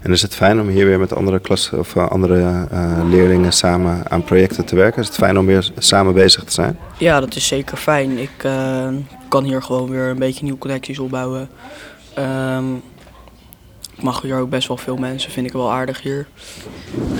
En 0.00 0.12
is 0.12 0.22
het 0.22 0.34
fijn 0.34 0.60
om 0.60 0.68
hier 0.68 0.86
weer 0.86 0.98
met 0.98 1.14
andere 1.14 1.38
klassen 1.38 1.78
of 1.78 1.94
uh, 1.94 2.08
andere 2.08 2.66
uh, 2.72 3.00
leerlingen 3.08 3.52
samen 3.52 4.10
aan 4.10 4.24
projecten 4.24 4.64
te 4.64 4.74
werken? 4.76 5.00
Is 5.00 5.06
het 5.06 5.16
fijn 5.16 5.38
om 5.38 5.46
weer 5.46 5.70
samen 5.78 6.14
bezig 6.14 6.44
te 6.44 6.52
zijn? 6.52 6.78
Ja, 6.98 7.20
dat 7.20 7.36
is 7.36 7.46
zeker 7.46 7.76
fijn. 7.76 8.18
Ik 8.18 8.44
uh, 8.46 8.88
kan 9.28 9.44
hier 9.44 9.62
gewoon 9.62 9.90
weer 9.90 10.08
een 10.08 10.18
beetje 10.18 10.42
nieuwe 10.42 10.58
connecties 10.58 10.98
opbouwen. 10.98 11.48
Um, 12.18 12.74
ik 12.76 12.99
mag 14.02 14.22
hier 14.22 14.38
ook 14.38 14.50
best 14.50 14.68
wel 14.68 14.76
veel 14.76 14.96
mensen, 14.96 15.30
vind 15.30 15.46
ik 15.46 15.52
wel 15.52 15.70
aardig 15.70 16.02
hier. 16.02 16.26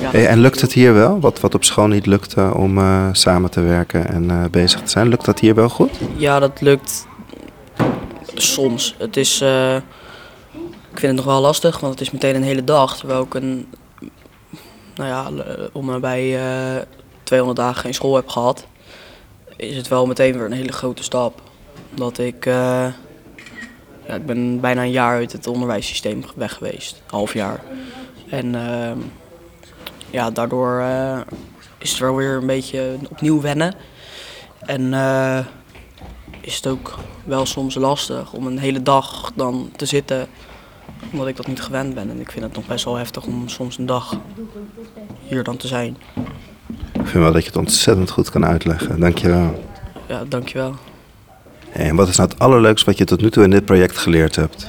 Ja. 0.01 0.11
Hey, 0.11 0.27
en 0.27 0.41
lukt 0.41 0.61
het 0.61 0.73
hier 0.73 0.95
wel? 0.95 1.21
Wat, 1.21 1.41
wat 1.41 1.55
op 1.55 1.65
school 1.65 1.87
niet 1.87 2.07
lukte 2.07 2.55
om 2.55 2.81
samen 3.13 3.51
te 3.51 3.61
werken 3.61 4.09
en 4.09 4.51
bezig 4.51 4.81
te 4.81 4.91
zijn, 4.91 5.09
lukt 5.09 5.25
dat 5.25 5.39
hier 5.39 5.55
wel 5.55 5.69
goed? 5.69 5.91
Ja, 6.17 6.39
dat 6.39 6.61
lukt 6.61 7.07
soms. 8.35 8.95
Het 8.99 9.17
is 9.17 9.43
ik 10.93 10.99
vind 10.99 11.17
het 11.17 11.25
nog 11.25 11.35
wel 11.35 11.41
lastig, 11.41 11.81
want 11.81 11.93
het 11.93 12.03
is 12.03 12.11
meteen 12.11 12.35
een 12.35 12.43
hele 12.43 12.65
dag. 12.65 12.97
Terwijl 12.97 13.23
ik 13.23 13.35
een, 13.35 13.69
nou 14.95 15.09
ja, 15.09 15.45
om 15.73 16.01
bij 16.01 16.45
uh, 16.77 16.83
200 17.23 17.61
dagen 17.61 17.81
geen 17.81 17.95
school 17.95 18.15
heb 18.15 18.29
gehad, 18.29 18.67
is 19.57 19.77
het 19.77 19.89
wel 19.89 20.07
meteen 20.07 20.33
weer 20.33 20.45
een 20.45 20.53
hele 20.53 20.73
grote 20.73 21.03
stap. 21.03 21.41
Omdat 21.91 22.19
ik, 22.19 22.49
ja, 24.11 24.17
ik 24.17 24.27
ben 24.27 24.61
bijna 24.61 24.83
een 24.83 24.91
jaar 24.91 25.17
uit 25.17 25.33
het 25.33 25.47
onderwijssysteem 25.47 26.23
weg 26.35 26.53
geweest, 26.55 27.03
half 27.07 27.33
jaar. 27.33 27.63
En 28.29 28.55
uh, 28.55 28.91
ja, 30.11 30.31
daardoor 30.31 30.81
uh, 30.81 31.21
is 31.79 31.91
het 31.91 31.99
wel 31.99 32.15
weer 32.15 32.37
een 32.37 32.47
beetje 32.47 32.97
opnieuw 33.11 33.41
wennen. 33.41 33.75
En 34.61 34.95
is 36.41 36.57
het 36.57 36.67
ook 36.67 36.99
wel 37.25 37.47
soms 37.47 37.75
lastig 37.75 38.33
om 38.33 38.47
een 38.47 38.59
hele 38.59 38.83
dag 38.83 39.33
dan 39.35 39.71
te 39.77 39.87
zitten 39.87 40.29
omdat 41.13 41.27
ik 41.27 41.37
dat 41.37 41.47
niet 41.47 41.63
gewend 41.63 41.95
ben. 41.95 42.11
En 42.11 42.21
ik 42.21 42.31
vind 42.31 42.45
het 42.45 42.55
nog 42.55 42.67
best 42.67 42.85
wel 42.85 42.97
heftig 42.97 43.27
om 43.27 43.49
soms 43.49 43.79
een 43.79 43.87
dag 43.87 44.17
hier 45.27 45.45
dan 45.45 45.57
te 45.57 45.67
zijn. 45.67 45.97
Ik 46.93 47.07
vind 47.07 47.13
wel 47.25 47.33
dat 47.33 47.43
je 47.43 47.49
het 47.49 47.57
ontzettend 47.57 48.11
goed 48.11 48.31
kan 48.31 48.45
uitleggen. 48.45 49.01
Dankjewel. 49.01 49.63
Ja, 50.09 50.25
dankjewel. 50.29 50.75
En 51.73 51.97
wat 51.97 52.09
is 52.09 52.17
nou 52.17 52.29
het 52.29 52.39
allerleukste 52.39 52.87
wat 52.87 52.99
je 52.99 53.05
tot 53.05 53.21
nu 53.21 53.31
toe 53.31 53.45
in 53.45 53.51
dit 53.51 53.65
project 53.65 53.99
geleerd 53.99 54.37
hebt? 54.37 54.67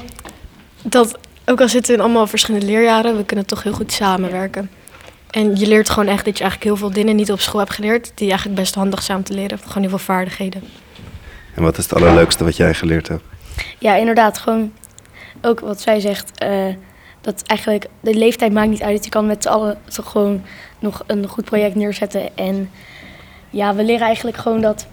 Dat, 0.82 1.18
ook 1.46 1.62
al 1.62 1.70
zitten 1.70 1.92
we 1.92 1.98
in 1.98 2.04
allemaal 2.04 2.28
verschillende 2.28 2.66
leerjaren, 2.66 3.18
we 3.18 3.26
kunnen 3.26 3.46
toch 3.46 3.64
heel 3.64 3.74
goed 3.74 3.92
samenwerken. 3.92 4.70
En 5.30 5.56
je 5.56 5.68
leert 5.68 5.90
gewoon 5.90 6.08
echt 6.08 6.26
dat 6.26 6.38
je 6.38 6.44
eigenlijk 6.44 6.72
heel 6.72 6.88
veel 6.88 7.02
dingen 7.02 7.16
niet 7.16 7.32
op 7.32 7.40
school 7.40 7.60
hebt 7.60 7.74
geleerd, 7.74 8.12
die 8.16 8.30
eigenlijk 8.30 8.60
best 8.60 8.76
handig 8.76 9.02
zijn 9.04 9.18
om 9.18 9.24
te 9.24 9.34
leren. 9.34 9.60
Gewoon 9.60 9.82
heel 9.82 9.90
veel 9.90 9.98
vaardigheden. 9.98 10.64
En 11.56 11.64
wat 11.64 11.78
is 11.78 11.84
het 11.84 11.94
allerleukste 11.94 12.44
wat 12.44 12.56
jij 12.56 12.74
geleerd 12.74 13.08
hebt? 13.08 13.24
Ja, 13.80 13.96
inderdaad, 13.96 14.38
gewoon 14.38 14.74
ook 15.42 15.60
wat 15.60 15.82
zij 15.82 16.00
zegt, 16.00 16.44
uh, 16.44 16.66
dat 17.22 17.44
eigenlijk 17.46 17.86
de 18.00 18.14
leeftijd 18.14 18.54
maakt 18.54 18.70
niet 18.70 18.82
uit. 18.82 19.04
Je 19.04 19.10
kan 19.10 19.26
met 19.26 19.44
z'n 19.44 19.50
allen 19.50 19.78
toch 19.96 20.12
gewoon 20.12 20.44
nog 20.80 21.04
een 21.08 21.28
goed 21.28 21.46
project 21.46 21.76
neerzetten. 21.76 22.38
En 22.38 22.70
ja, 23.50 23.76
we 23.76 23.84
leren 23.84 24.06
eigenlijk 24.06 24.38
gewoon 24.38 24.62
dat 24.62 24.88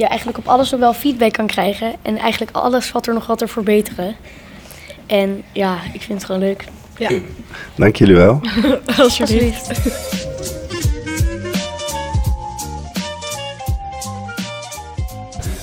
je 0.00 0.06
eigenlijk 0.06 0.38
op 0.38 0.48
alles 0.48 0.70
nog 0.70 0.80
wel 0.80 0.94
feedback 0.94 1.32
kan 1.32 1.46
krijgen. 1.46 1.94
En 2.02 2.18
eigenlijk 2.18 2.56
alles 2.56 2.92
wat 2.92 3.06
er 3.06 3.14
nog 3.14 3.26
wat 3.26 3.38
te 3.38 3.48
verbeteren. 3.48 4.16
En 5.06 5.42
ja, 5.52 5.78
ik 5.92 6.02
vind 6.02 6.18
het 6.18 6.24
gewoon 6.24 6.40
leuk. 6.40 6.64
Ja. 6.98 7.10
Dank 7.74 7.96
jullie 7.96 8.16
wel. 8.16 8.40
Alsjeblieft. 8.98 10.28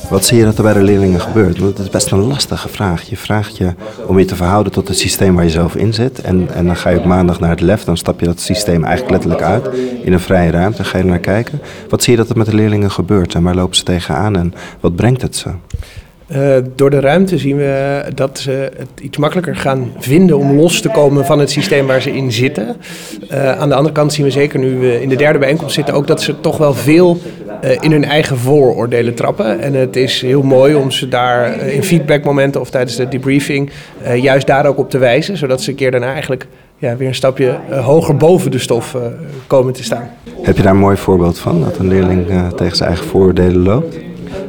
Wat 0.09 0.25
zie 0.25 0.37
je 0.37 0.43
dat 0.43 0.57
er 0.57 0.63
bij 0.63 0.73
de 0.73 0.81
leerlingen 0.81 1.21
gebeurt? 1.21 1.57
Want 1.57 1.77
het 1.77 1.85
is 1.85 1.91
best 1.91 2.11
een 2.11 2.27
lastige 2.27 2.69
vraag. 2.69 3.03
Je 3.09 3.17
vraagt 3.17 3.57
je 3.57 3.73
om 4.05 4.19
je 4.19 4.25
te 4.25 4.35
verhouden 4.35 4.71
tot 4.71 4.87
het 4.87 4.97
systeem 4.97 5.35
waar 5.35 5.43
je 5.43 5.49
zelf 5.49 5.75
in 5.75 5.93
zit. 5.93 6.21
En, 6.21 6.47
en 6.53 6.65
dan 6.65 6.75
ga 6.75 6.89
je 6.89 6.97
op 6.97 7.05
maandag 7.05 7.39
naar 7.39 7.49
het 7.49 7.61
lef, 7.61 7.83
dan 7.83 7.97
stap 7.97 8.19
je 8.19 8.25
dat 8.25 8.39
systeem 8.39 8.83
eigenlijk 8.83 9.11
letterlijk 9.11 9.41
uit. 9.41 9.69
In 10.03 10.13
een 10.13 10.19
vrije 10.19 10.51
ruimte 10.51 10.83
ga 10.83 10.97
je 10.97 11.03
er 11.03 11.09
naar 11.09 11.19
kijken. 11.19 11.61
Wat 11.89 12.03
zie 12.03 12.11
je 12.11 12.19
dat 12.19 12.29
er 12.29 12.37
met 12.37 12.45
de 12.45 12.55
leerlingen 12.55 12.91
gebeurt 12.91 13.33
en 13.33 13.43
waar 13.43 13.55
lopen 13.55 13.75
ze 13.75 13.83
tegenaan 13.83 14.37
en 14.37 14.53
wat 14.79 14.95
brengt 14.95 15.21
het 15.21 15.35
ze? 15.35 15.49
Uh, 16.31 16.55
door 16.75 16.89
de 16.89 16.99
ruimte 16.99 17.37
zien 17.37 17.57
we 17.57 18.03
dat 18.15 18.39
ze 18.39 18.71
het 18.77 18.89
iets 19.01 19.17
makkelijker 19.17 19.55
gaan 19.55 19.91
vinden 19.99 20.37
om 20.37 20.55
los 20.55 20.81
te 20.81 20.89
komen 20.89 21.25
van 21.25 21.39
het 21.39 21.51
systeem 21.51 21.87
waar 21.87 22.01
ze 22.01 22.11
in 22.11 22.31
zitten. 22.31 22.75
Uh, 23.31 23.59
aan 23.59 23.69
de 23.69 23.75
andere 23.75 23.93
kant 23.93 24.13
zien 24.13 24.25
we 24.25 24.31
zeker 24.31 24.59
nu 24.59 24.77
we 24.77 25.01
in 25.01 25.09
de 25.09 25.15
derde 25.15 25.39
bijeenkomst 25.39 25.75
zitten 25.75 25.93
ook 25.93 26.07
dat 26.07 26.21
ze 26.21 26.39
toch 26.39 26.57
wel 26.57 26.73
veel 26.73 27.17
in 27.79 27.91
hun 27.91 28.03
eigen 28.05 28.37
vooroordelen 28.37 29.13
trappen. 29.13 29.59
En 29.59 29.73
het 29.73 29.95
is 29.95 30.21
heel 30.21 30.41
mooi 30.41 30.75
om 30.75 30.91
ze 30.91 31.07
daar 31.07 31.59
in 31.59 31.83
feedbackmomenten 31.83 32.61
of 32.61 32.69
tijdens 32.69 32.95
de 32.95 33.07
debriefing 33.07 33.71
juist 34.15 34.47
daar 34.47 34.65
ook 34.65 34.77
op 34.77 34.89
te 34.89 34.97
wijzen. 34.97 35.37
Zodat 35.37 35.61
ze 35.61 35.69
een 35.69 35.75
keer 35.75 35.91
daarna 35.91 36.11
eigenlijk 36.11 36.47
ja, 36.77 36.95
weer 36.95 37.07
een 37.07 37.15
stapje 37.15 37.59
hoger 37.69 38.15
boven 38.15 38.51
de 38.51 38.59
stof 38.59 38.97
komen 39.47 39.73
te 39.73 39.83
staan. 39.83 40.09
Heb 40.41 40.57
je 40.57 40.63
daar 40.63 40.71
een 40.73 40.79
mooi 40.79 40.97
voorbeeld 40.97 41.39
van, 41.39 41.61
dat 41.61 41.77
een 41.77 41.87
leerling 41.87 42.27
tegen 42.55 42.77
zijn 42.77 42.89
eigen 42.89 43.07
vooroordelen 43.07 43.63
loopt? 43.63 43.97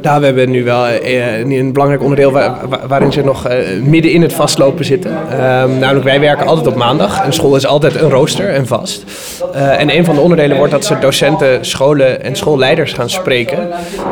Nou, 0.02 0.20
we 0.20 0.26
hebben 0.26 0.50
nu 0.50 0.64
wel 0.64 0.88
uh, 0.88 1.38
een 1.38 1.72
belangrijk 1.72 2.02
onderdeel 2.02 2.32
waar, 2.32 2.58
waarin 2.86 3.12
ze 3.12 3.24
nog 3.24 3.48
uh, 3.48 3.54
midden 3.82 4.12
in 4.12 4.22
het 4.22 4.32
vastlopen 4.32 4.84
zitten. 4.84 5.10
Uh, 5.10 5.38
namelijk, 5.64 6.04
wij 6.04 6.20
werken 6.20 6.46
altijd 6.46 6.66
op 6.66 6.74
maandag. 6.74 7.24
Een 7.24 7.32
school 7.32 7.56
is 7.56 7.66
altijd 7.66 7.94
een 7.94 8.10
rooster 8.10 8.48
en 8.48 8.66
vast. 8.66 9.04
En 9.52 9.96
een 9.96 10.04
van 10.04 10.14
de 10.14 10.20
onderdelen 10.20 10.56
wordt 10.56 10.72
dat 10.72 10.84
ze 10.84 10.98
docenten, 10.98 11.64
scholen 11.64 12.22
en 12.22 12.36
schoolleiders 12.36 12.92
gaan 12.92 13.10
spreken. 13.10 13.58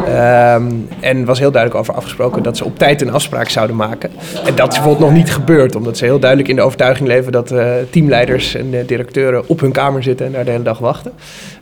Ehm, 0.07 0.65
en 1.01 1.25
was 1.25 1.39
heel 1.39 1.51
duidelijk 1.51 1.81
over 1.81 1.95
afgesproken 1.95 2.43
dat 2.43 2.57
ze 2.57 2.65
op 2.65 2.79
tijd 2.79 3.03
een 3.03 3.13
afspraak 3.13 3.49
zouden 3.49 3.77
maken. 3.77 4.11
En 4.45 4.55
dat 4.55 4.69
is 4.73 4.75
bijvoorbeeld 4.75 5.11
nog 5.11 5.19
niet 5.19 5.33
gebeurd, 5.33 5.77
omdat 5.77 5.97
ze 5.97 6.05
heel 6.05 6.19
duidelijk 6.19 6.51
in 6.51 6.57
de 6.57 6.63
overtuiging 6.63 7.09
leven 7.09 7.33
dat 7.33 7.55
teamleiders 7.91 8.55
en 8.55 8.87
directeuren 8.87 9.49
op 9.49 9.61
hun 9.61 9.73
kamer 9.73 10.03
zitten 10.03 10.27
en 10.27 10.33
daar 10.33 10.45
de 10.45 10.51
hele 10.51 10.63
dag 10.63 10.79
wachten. 10.79 11.13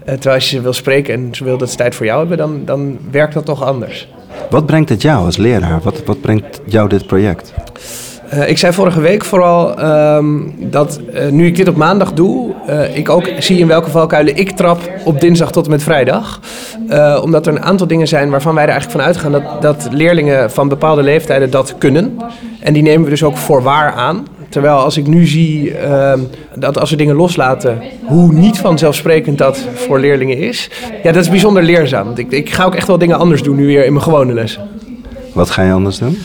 terwijl 0.05 0.35
als 0.35 0.51
je 0.51 0.57
ze 0.57 0.63
wil 0.63 0.73
spreken 0.73 1.15
en 1.15 1.29
ze 1.33 1.45
wil 1.45 1.59
dat 1.59 1.71
ze 1.71 1.77
tijd 1.77 1.95
voor 1.95 2.07
jou 2.07 2.19
hebben, 2.19 2.37
dan, 2.37 2.63
dan 2.65 2.99
werkt 3.11 3.35
dat 3.35 3.45
toch 3.45 3.65
anders. 3.65 4.09
Wat 4.51 4.67
brengt 4.67 4.89
het 4.89 5.03
jou 5.03 5.25
als 5.25 5.37
leraar? 5.37 5.81
Wat, 5.83 6.05
wat 6.05 6.21
brengt 6.21 6.61
jou 6.65 6.89
dit 6.89 7.07
project? 7.07 7.53
Uh, 8.35 8.49
ik 8.49 8.59
zei 8.59 8.73
vorige 8.73 9.01
week 9.01 9.25
vooral 9.25 9.85
um, 10.17 10.55
dat 10.59 11.01
uh, 11.15 11.29
nu 11.29 11.47
ik 11.47 11.57
dit 11.57 11.69
op 11.69 11.77
maandag 11.77 12.13
doe, 12.13 12.55
uh, 12.69 12.97
ik 12.97 13.09
ook 13.09 13.31
zie 13.39 13.59
in 13.59 13.67
welke 13.67 13.91
valkuilen 13.91 14.37
ik 14.37 14.51
trap 14.51 14.91
op 15.05 15.21
dinsdag 15.21 15.53
tot 15.53 15.65
en 15.65 15.71
met 15.71 15.83
vrijdag. 15.83 16.41
omdat 17.23 17.47
er 17.47 17.53
een 17.53 17.63
aantal 17.63 17.87
dingen 17.87 18.09
zijn 18.09 18.31
waarvan 18.31 18.55
wij 18.55 18.65
er 18.65 18.71
eigenlijk 18.71 19.01
van 19.01 19.09
uitgaan 19.09 19.33
dat, 19.33 19.63
dat 19.63 19.93
leerlingen 19.93 20.51
van 20.51 20.69
bepaalde 20.69 21.03
leeftijden 21.03 21.51
dat 21.51 21.75
kunnen. 21.79 22.17
En 22.61 22.73
die 22.73 22.83
nemen 22.83 23.05
we 23.05 23.11
dus 23.11 23.23
ook 23.23 23.37
voor 23.37 23.63
waar 23.63 23.93
aan. 23.93 24.27
Terwijl 24.55 24.77
als 24.77 24.97
ik 24.97 25.07
nu 25.07 25.27
zie 25.27 25.71
uh, 25.71 26.13
dat 26.55 26.79
als 26.79 26.91
we 26.91 26.97
dingen 26.97 27.15
loslaten, 27.15 27.83
hoe 28.05 28.33
niet 28.33 28.59
vanzelfsprekend 28.59 29.39
dat 29.39 29.67
voor 29.75 29.99
leerlingen 30.01 30.39
is. 30.39 30.71
Ja, 31.03 31.13
dat 31.13 31.23
is 31.23 31.31
bijzonder 31.31 31.63
leerzaam. 31.63 32.13
Ik, 32.15 32.31
ik 32.31 32.51
ga 32.51 32.65
ook 32.65 32.75
echt 32.75 32.87
wel 32.87 32.99
dingen 32.99 33.19
anders 33.19 33.43
doen 33.43 33.57
nu 33.57 33.67
weer 33.67 33.85
in 33.85 33.93
mijn 33.93 34.05
gewone 34.05 34.33
lessen. 34.33 34.69
Wat 35.33 35.51
ga 35.51 35.63
je 35.63 35.73
anders 35.73 35.99
doen? 35.99 36.19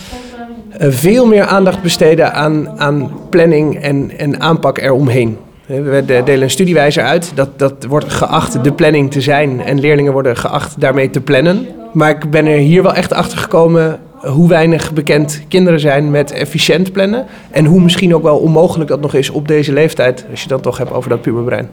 Uh, 0.81 0.87
veel 0.89 1.25
meer 1.25 1.45
aandacht 1.45 1.81
besteden 1.81 2.33
aan, 2.33 2.79
aan 2.79 3.11
planning 3.29 3.81
en, 3.81 4.11
en 4.17 4.41
aanpak 4.41 4.77
eromheen. 4.77 5.37
We 5.65 6.03
delen 6.05 6.41
een 6.41 6.49
studiewijzer 6.49 7.03
uit. 7.03 7.31
Dat, 7.35 7.59
dat 7.59 7.85
wordt 7.87 8.13
geacht 8.13 8.63
de 8.63 8.73
planning 8.73 9.11
te 9.11 9.21
zijn. 9.21 9.61
En 9.61 9.79
leerlingen 9.79 10.11
worden 10.11 10.37
geacht 10.37 10.81
daarmee 10.81 11.09
te 11.09 11.21
plannen. 11.21 11.67
Maar 11.93 12.09
ik 12.09 12.29
ben 12.29 12.45
er 12.45 12.57
hier 12.57 12.83
wel 12.83 12.93
echt 12.93 13.13
achter 13.13 13.37
gekomen 13.37 13.99
hoe 14.21 14.47
weinig 14.47 14.93
bekend 14.93 15.41
kinderen 15.47 15.79
zijn 15.79 16.11
met 16.11 16.31
efficiënt 16.31 16.91
plannen. 16.91 17.25
En 17.51 17.65
hoe 17.65 17.81
misschien 17.81 18.15
ook 18.15 18.23
wel 18.23 18.37
onmogelijk 18.37 18.89
dat 18.89 19.01
nog 19.01 19.13
is 19.13 19.29
op 19.29 19.47
deze 19.47 19.73
leeftijd, 19.73 20.25
als 20.31 20.41
je 20.41 20.47
dan 20.47 20.61
toch 20.61 20.77
hebt 20.77 20.91
over 20.91 21.09
dat 21.09 21.21
puberbrein. 21.21 21.69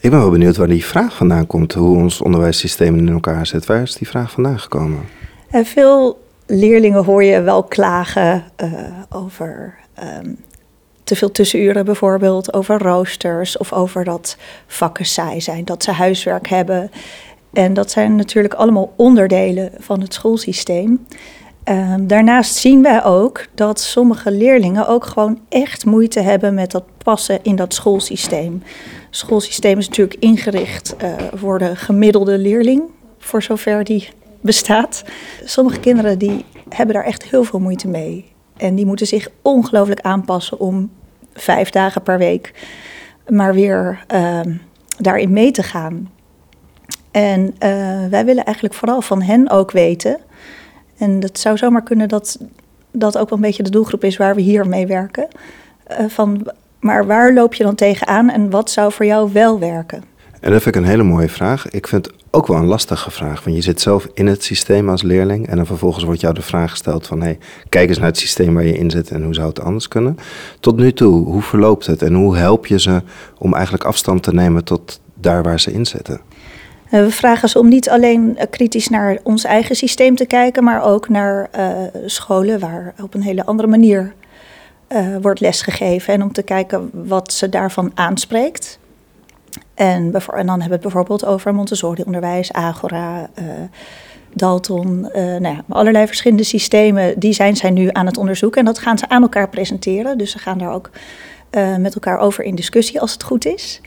Ik 0.00 0.10
ben 0.10 0.20
wel 0.20 0.30
benieuwd 0.30 0.56
waar 0.56 0.68
die 0.68 0.84
vraag 0.84 1.16
vandaan 1.16 1.46
komt, 1.46 1.74
hoe 1.74 1.96
ons 1.96 2.20
onderwijssysteem 2.20 2.98
in 2.98 3.08
elkaar 3.08 3.46
zit. 3.46 3.66
Waar 3.66 3.82
is 3.82 3.94
die 3.94 4.08
vraag 4.08 4.30
vandaan 4.30 4.58
gekomen? 4.58 5.00
En 5.50 5.64
veel 5.64 6.20
leerlingen 6.46 7.04
hoor 7.04 7.24
je 7.24 7.40
wel 7.40 7.62
klagen 7.62 8.44
uh, 8.62 8.72
over 9.10 9.74
um, 10.22 10.36
te 11.04 11.16
veel 11.16 11.30
tussenuren 11.30 11.84
bijvoorbeeld, 11.84 12.52
over 12.52 12.78
roosters 12.82 13.56
of 13.56 13.72
over 13.72 14.04
dat 14.04 14.36
vakken 14.66 15.04
saai 15.04 15.40
zijn, 15.40 15.64
dat 15.64 15.82
ze 15.82 15.90
huiswerk 15.90 16.48
hebben. 16.48 16.90
En 17.52 17.74
dat 17.74 17.90
zijn 17.90 18.16
natuurlijk 18.16 18.54
allemaal 18.54 18.92
onderdelen 18.96 19.70
van 19.78 20.00
het 20.00 20.14
schoolsysteem. 20.14 21.06
Ehm, 21.68 22.06
daarnaast 22.06 22.54
zien 22.54 22.82
wij 22.82 23.04
ook 23.04 23.46
dat 23.54 23.80
sommige 23.80 24.30
leerlingen 24.30 24.88
ook 24.88 25.06
gewoon 25.06 25.40
echt 25.48 25.84
moeite 25.84 26.20
hebben 26.20 26.54
met 26.54 26.70
dat 26.70 26.84
passen 26.98 27.38
in 27.42 27.56
dat 27.56 27.74
schoolsysteem. 27.74 28.62
Het 29.06 29.16
schoolsysteem 29.16 29.78
is 29.78 29.88
natuurlijk 29.88 30.20
ingericht 30.20 30.94
uh, 31.02 31.14
voor 31.34 31.58
de 31.58 31.76
gemiddelde 31.76 32.38
leerling, 32.38 32.82
voor 33.18 33.42
zover 33.42 33.84
die 33.84 34.08
bestaat. 34.40 35.04
Sommige 35.44 35.80
kinderen 35.80 36.18
die 36.18 36.44
hebben 36.68 36.94
daar 36.94 37.04
echt 37.04 37.24
heel 37.24 37.44
veel 37.44 37.60
moeite 37.60 37.88
mee. 37.88 38.32
En 38.56 38.74
die 38.74 38.86
moeten 38.86 39.06
zich 39.06 39.28
ongelooflijk 39.42 40.00
aanpassen 40.00 40.60
om 40.60 40.90
vijf 41.32 41.70
dagen 41.70 42.02
per 42.02 42.18
week 42.18 42.52
maar 43.26 43.54
weer 43.54 44.04
uh, 44.14 44.40
daarin 44.98 45.32
mee 45.32 45.50
te 45.50 45.62
gaan. 45.62 46.10
En 47.10 47.40
uh, 47.40 48.06
wij 48.10 48.24
willen 48.24 48.44
eigenlijk 48.44 48.74
vooral 48.74 49.00
van 49.00 49.22
hen 49.22 49.50
ook 49.50 49.70
weten. 49.70 50.18
En 50.98 51.20
het 51.22 51.38
zou 51.38 51.56
zomaar 51.56 51.82
kunnen 51.82 52.08
dat 52.08 52.38
dat 52.90 53.18
ook 53.18 53.28
wel 53.28 53.38
een 53.38 53.44
beetje 53.44 53.62
de 53.62 53.70
doelgroep 53.70 54.04
is 54.04 54.16
waar 54.16 54.34
we 54.34 54.40
hier 54.40 54.68
mee 54.68 54.86
werken. 54.86 55.28
Uh, 55.90 56.08
van, 56.08 56.46
maar 56.80 57.06
waar 57.06 57.32
loop 57.32 57.54
je 57.54 57.64
dan 57.64 57.74
tegenaan 57.74 58.30
en 58.30 58.50
wat 58.50 58.70
zou 58.70 58.92
voor 58.92 59.06
jou 59.06 59.32
wel 59.32 59.58
werken? 59.58 60.02
En 60.40 60.52
dat 60.52 60.62
vind 60.62 60.74
ik 60.74 60.82
een 60.82 60.88
hele 60.88 61.02
mooie 61.02 61.28
vraag. 61.28 61.68
Ik 61.68 61.86
vind 61.86 62.10
ook 62.30 62.46
wel 62.46 62.56
een 62.56 62.66
lastige 62.66 63.10
vraag. 63.10 63.44
Want 63.44 63.56
je 63.56 63.62
zit 63.62 63.80
zelf 63.80 64.08
in 64.14 64.26
het 64.26 64.44
systeem 64.44 64.88
als 64.88 65.02
leerling. 65.02 65.48
En 65.48 65.56
dan 65.56 65.66
vervolgens 65.66 66.04
wordt 66.04 66.20
jou 66.20 66.34
de 66.34 66.42
vraag 66.42 66.70
gesteld 66.70 67.06
van... 67.06 67.20
Hey, 67.20 67.38
kijk 67.68 67.88
eens 67.88 67.98
naar 67.98 68.06
het 68.06 68.18
systeem 68.18 68.54
waar 68.54 68.64
je 68.64 68.78
in 68.78 68.90
zit 68.90 69.10
en 69.10 69.22
hoe 69.22 69.34
zou 69.34 69.48
het 69.48 69.60
anders 69.60 69.88
kunnen. 69.88 70.16
Tot 70.60 70.76
nu 70.76 70.92
toe, 70.92 71.24
hoe 71.24 71.42
verloopt 71.42 71.86
het? 71.86 72.02
En 72.02 72.14
hoe 72.14 72.36
help 72.36 72.66
je 72.66 72.80
ze 72.80 73.02
om 73.38 73.54
eigenlijk 73.54 73.84
afstand 73.84 74.22
te 74.22 74.34
nemen 74.34 74.64
tot 74.64 75.00
daar 75.14 75.42
waar 75.42 75.60
ze 75.60 75.72
in 75.72 75.86
zitten? 75.86 76.20
Eh, 76.90 77.00
we 77.00 77.10
vragen 77.10 77.48
ze 77.48 77.58
om 77.58 77.68
niet 77.68 77.90
alleen 77.90 78.36
eh, 78.36 78.46
kritisch 78.50 78.88
naar 78.88 79.18
ons 79.22 79.44
eigen 79.44 79.76
systeem 79.76 80.16
te 80.16 80.26
kijken... 80.26 80.64
maar 80.64 80.82
ook 80.82 81.08
naar 81.08 81.50
uh, 81.58 81.70
scholen 82.06 82.60
waar 82.60 82.94
op 83.02 83.14
een 83.14 83.22
hele 83.22 83.46
andere 83.46 83.68
manier 83.68 84.14
uh, 84.88 85.16
wordt 85.20 85.40
lesgegeven. 85.40 86.14
En 86.14 86.22
om 86.22 86.32
te 86.32 86.42
kijken 86.42 86.90
wat 86.92 87.32
ze 87.32 87.48
daarvan 87.48 87.92
aanspreekt... 87.94 88.78
En, 89.74 90.10
dan 90.10 90.30
hebben 90.32 90.66
we 90.66 90.72
het 90.72 90.80
bijvoorbeeld 90.80 91.24
over 91.24 91.54
Montessori-onderwijs, 91.54 92.52
Agora, 92.52 93.30
Dalton. 94.34 95.00
Nou 95.12 95.42
ja, 95.42 95.64
allerlei 95.68 96.06
verschillende 96.06 96.42
systemen, 96.42 97.18
die 97.18 97.32
zijn 97.32 97.56
zij 97.56 97.70
nu 97.70 97.88
aan 97.92 98.06
het 98.06 98.18
onderzoeken. 98.18 98.60
En 98.60 98.66
dat 98.66 98.78
gaan 98.78 98.98
ze 98.98 99.08
aan 99.08 99.22
elkaar 99.22 99.48
presenteren. 99.48 100.18
Dus 100.18 100.30
ze 100.30 100.38
gaan 100.38 100.58
daar 100.58 100.72
ook 100.72 100.90
met 101.78 101.94
elkaar 101.94 102.18
over 102.18 102.44
in 102.44 102.54
discussie 102.54 103.00
als 103.00 103.12
het 103.12 103.22
goed 103.22 103.46
is. 103.46 103.80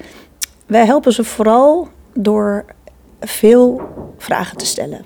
Wij 0.65 0.85
helpen 0.85 1.13
ze 1.13 1.23
vooral 1.23 1.87
door 2.13 2.65
veel 3.21 3.81
vragen 4.17 4.57
te 4.57 4.65
stellen. 4.65 5.05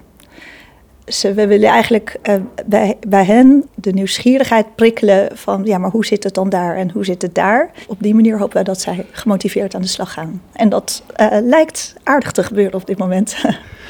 Ze, 1.06 1.34
we 1.34 1.48
willen 1.48 1.70
eigenlijk 1.70 2.18
uh, 2.24 2.36
bij, 2.66 2.98
bij 3.08 3.26
hen 3.26 3.66
de 3.76 3.92
nieuwsgierigheid 3.92 4.76
prikkelen 4.76 5.30
van 5.34 5.62
ja, 5.66 5.78
maar 5.78 5.90
hoe 5.90 6.06
zit 6.06 6.24
het 6.24 6.34
dan 6.34 6.50
daar 6.50 6.76
en 6.76 6.92
hoe 6.92 7.06
zit 7.06 7.22
het 7.22 7.36
daar? 7.36 7.72
Op 7.88 7.98
die 8.00 8.16
manier 8.16 8.38
hopen 8.38 8.54
wij 8.54 8.64
dat 8.64 8.82
zij 8.82 9.06
gemotiveerd 9.12 9.76
aan 9.76 9.82
de 9.82 9.88
slag 9.88 10.14
gaan. 10.14 10.42
En 10.54 10.70
dat 10.70 11.04
uh, 11.22 11.28
lijkt 11.42 11.94
aardig 12.04 12.32
te 12.32 12.44
gebeuren 12.44 12.74
op 12.74 12.88
dit 12.88 12.98
moment. 12.98 13.36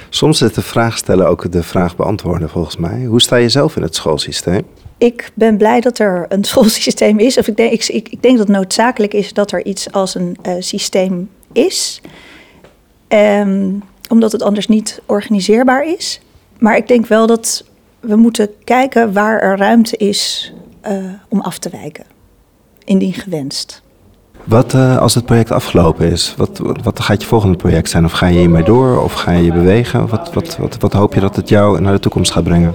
Soms 0.10 0.42
is 0.42 0.54
de 0.54 0.62
vraag 0.62 0.98
stellen 0.98 1.28
ook 1.28 1.52
de 1.52 1.64
vraag 1.64 1.96
beantwoorden 1.96 2.50
volgens 2.50 2.78
mij. 2.78 3.04
Hoe 3.04 3.22
sta 3.22 3.36
je 3.36 3.50
zelf 3.50 3.76
in 3.76 3.82
het 3.82 3.96
schoolsysteem? 3.96 4.66
Ik 4.98 5.32
ben 5.34 5.58
blij 5.58 5.82
dat 5.82 6.00
er 6.00 6.26
een 6.30 6.44
schoolsysteem 6.52 7.20
is. 7.20 7.38
Of 7.38 7.48
ik 7.48 7.58
denk, 7.58 7.72
ik, 7.72 8.10
ik 8.10 8.22
denk 8.22 8.38
dat 8.38 8.48
het 8.48 8.58
noodzakelijk 8.58 9.14
is 9.14 9.34
dat 9.34 9.52
er 9.52 9.66
iets 9.66 9.92
als 9.92 10.16
een 10.16 10.38
uh, 10.48 10.54
systeem 10.60 11.30
is. 11.52 12.02
Um, 13.08 13.84
omdat 14.10 14.32
het 14.32 14.42
anders 14.42 14.68
niet 14.68 15.02
organiseerbaar 15.06 15.88
is. 15.88 16.20
Maar 16.60 16.78
ik 16.78 16.88
denk 16.88 17.06
wel 17.06 17.28
dat 17.28 17.64
we 18.00 18.16
moeten 18.16 18.50
kijken 18.64 19.14
waar 19.14 19.40
er 19.40 19.58
ruimte 19.58 19.98
is 19.98 20.54
uh, 20.88 20.94
om 21.30 21.42
af 21.42 21.58
te 21.58 21.70
wijken. 21.70 22.06
Indien 22.84 23.14
gewenst. 23.14 23.84
Wat 24.44 24.74
uh, 24.74 24.98
als 24.98 25.16
het 25.16 25.26
project 25.26 25.52
afgelopen 25.52 26.12
is? 26.12 26.34
Wat, 26.38 26.58
wat, 26.58 26.82
wat, 26.84 27.00
gaat 27.00 27.22
je 27.22 27.28
volgende 27.28 27.58
project 27.58 27.90
zijn? 27.90 28.06
Of 28.06 28.12
ga 28.12 28.28
je 28.28 28.40
hiermee 28.40 28.64
door? 28.64 29.04
Of 29.04 29.14
ga 29.14 29.32
je 29.32 29.44
je 29.44 29.52
bewegen? 29.52 30.08
Wat, 30.08 30.34
wat, 30.34 30.58
wat, 30.58 30.78
wat 30.80 30.94
hoop 30.94 31.14
je 31.14 31.20
dat 31.20 31.36
het 31.36 31.50
jou 31.50 31.82
naar 31.82 31.94
de 31.94 32.00
toekomst 32.00 32.32
gaat 32.32 32.44
brengen? 32.44 32.74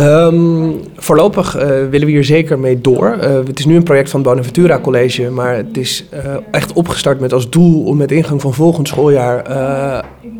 Um, 0.00 0.80
voorlopig 0.96 1.56
uh, 1.56 1.62
willen 1.62 2.06
we 2.06 2.12
hier 2.12 2.24
zeker 2.24 2.58
mee 2.58 2.80
door. 2.80 3.18
Uh, 3.22 3.34
het 3.46 3.58
is 3.58 3.66
nu 3.66 3.76
een 3.76 3.82
project 3.82 4.10
van 4.10 4.22
Bonaventura 4.22 4.80
College, 4.80 5.30
maar 5.30 5.56
het 5.56 5.76
is 5.76 6.04
uh, 6.14 6.20
echt 6.50 6.72
opgestart 6.72 7.20
met 7.20 7.32
als 7.32 7.50
doel 7.50 7.84
om 7.84 7.96
met 7.96 8.12
ingang 8.12 8.40
van 8.40 8.54
volgend 8.54 8.88
schooljaar 8.88 9.42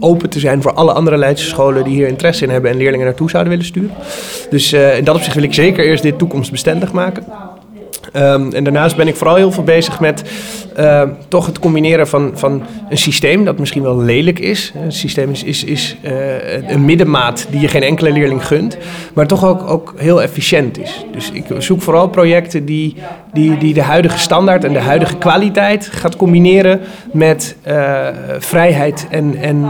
open 0.00 0.30
te 0.30 0.38
zijn 0.38 0.62
voor 0.62 0.72
alle 0.72 0.92
andere 0.92 1.16
Leidse 1.16 1.46
scholen 1.46 1.84
die 1.84 1.94
hier 1.94 2.08
interesse 2.08 2.44
in 2.44 2.50
hebben 2.50 2.70
en 2.70 2.76
leerlingen 2.76 3.06
naartoe 3.06 3.30
zouden 3.30 3.52
willen 3.52 3.66
sturen. 3.66 3.90
Dus 4.50 4.72
in 4.72 5.04
dat 5.04 5.14
opzicht 5.14 5.34
wil 5.34 5.44
ik 5.44 5.54
zeker 5.54 5.84
eerst 5.84 6.02
dit 6.02 6.18
toekomstbestendig 6.18 6.92
maken. 6.92 7.24
Um, 8.18 8.52
en 8.52 8.64
daarnaast 8.64 8.96
ben 8.96 9.08
ik 9.08 9.16
vooral 9.16 9.36
heel 9.36 9.52
veel 9.52 9.62
bezig 9.62 10.00
met 10.00 10.22
uh, 10.78 11.02
toch 11.28 11.46
het 11.46 11.58
combineren 11.58 12.08
van, 12.08 12.30
van 12.34 12.62
een 12.88 12.98
systeem 12.98 13.44
dat 13.44 13.58
misschien 13.58 13.82
wel 13.82 13.98
lelijk 13.98 14.38
is. 14.38 14.72
Het 14.76 14.94
systeem 14.94 15.30
is, 15.30 15.42
is, 15.42 15.64
is 15.64 15.96
uh, 16.02 16.70
een 16.70 16.84
middenmaat 16.84 17.46
die 17.50 17.60
je 17.60 17.68
geen 17.68 17.82
enkele 17.82 18.12
leerling 18.12 18.46
gunt, 18.46 18.78
maar 19.12 19.26
toch 19.26 19.44
ook, 19.44 19.70
ook 19.70 19.94
heel 19.96 20.22
efficiënt 20.22 20.78
is. 20.78 21.04
Dus 21.12 21.30
ik 21.30 21.44
zoek 21.58 21.82
vooral 21.82 22.08
projecten 22.08 22.64
die, 22.64 22.96
die, 23.32 23.58
die 23.58 23.74
de 23.74 23.82
huidige 23.82 24.18
standaard 24.18 24.64
en 24.64 24.72
de 24.72 24.78
huidige 24.78 25.16
kwaliteit 25.16 25.86
gaat 25.92 26.16
combineren 26.16 26.80
met 27.12 27.56
uh, 27.68 28.06
vrijheid 28.38 29.06
en, 29.10 29.36
en 29.40 29.66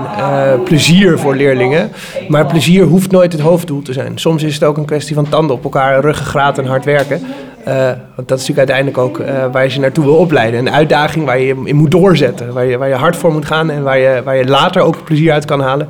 plezier 0.64 1.18
voor 1.18 1.36
leerlingen. 1.36 1.90
Maar 2.28 2.46
plezier 2.46 2.84
hoeft 2.84 3.10
nooit 3.10 3.32
het 3.32 3.40
hoofddoel 3.40 3.82
te 3.82 3.92
zijn. 3.92 4.18
Soms 4.18 4.42
is 4.42 4.54
het 4.54 4.64
ook 4.64 4.76
een 4.76 4.84
kwestie 4.84 5.14
van 5.14 5.28
tanden 5.28 5.56
op 5.56 5.64
elkaar, 5.64 6.00
ruggengraat 6.00 6.58
en 6.58 6.66
hard 6.66 6.84
werken. 6.84 7.20
Uh, 7.68 7.86
want 8.14 8.28
dat 8.28 8.38
is 8.38 8.48
natuurlijk 8.48 8.58
uiteindelijk 8.58 8.98
ook 8.98 9.18
uh, 9.18 9.52
waar 9.52 9.64
je 9.64 9.70
ze 9.70 9.80
naartoe 9.80 10.04
wil 10.04 10.16
opleiden. 10.16 10.60
Een 10.60 10.70
uitdaging 10.70 11.24
waar 11.24 11.38
je 11.38 11.62
in 11.64 11.76
moet 11.76 11.90
doorzetten. 11.90 12.52
Waar 12.52 12.64
je, 12.64 12.78
waar 12.78 12.88
je 12.88 12.94
hard 12.94 13.16
voor 13.16 13.32
moet 13.32 13.44
gaan 13.44 13.70
en 13.70 13.82
waar 13.82 13.98
je, 13.98 14.22
waar 14.24 14.36
je 14.36 14.46
later 14.46 14.82
ook 14.82 15.04
plezier 15.04 15.32
uit 15.32 15.44
kan 15.44 15.60
halen. 15.60 15.88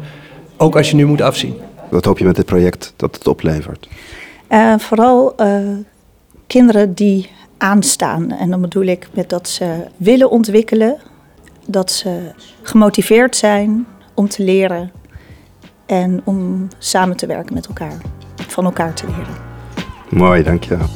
Ook 0.57 0.77
als 0.77 0.91
je 0.91 0.97
nu 0.97 1.07
moet 1.07 1.21
afzien. 1.21 1.55
Wat 1.91 2.05
hoop 2.05 2.19
je 2.19 2.25
met 2.25 2.37
dit 2.37 2.45
project 2.45 2.93
dat 2.97 3.15
het 3.15 3.27
oplevert? 3.27 3.89
Uh, 4.51 4.79
vooral 4.79 5.35
kinderen 6.47 6.95
die 6.95 7.31
aanstaan. 7.59 8.33
En 8.33 8.51
dan 8.51 8.61
bedoel 8.61 8.85
ik 8.85 9.09
met 9.13 9.29
dat 9.29 9.49
ze 9.49 9.85
willen 9.97 10.31
ontwikkelen. 10.31 10.97
Dat 11.67 11.91
ze 11.91 12.33
gemotiveerd 12.63 13.37
zijn 13.37 13.87
om 14.15 14.29
te 14.29 14.43
leren. 14.43 14.91
En 15.87 16.21
om 16.25 16.69
samen 16.79 17.17
te 17.17 17.27
werken 17.27 17.55
met 17.55 17.67
elkaar. 17.67 17.97
Van 18.49 18.65
elkaar 18.65 18.95
te 18.95 19.07
leren. 19.07 19.47
Mooi, 20.09 20.43
dankjewel. 20.43 20.87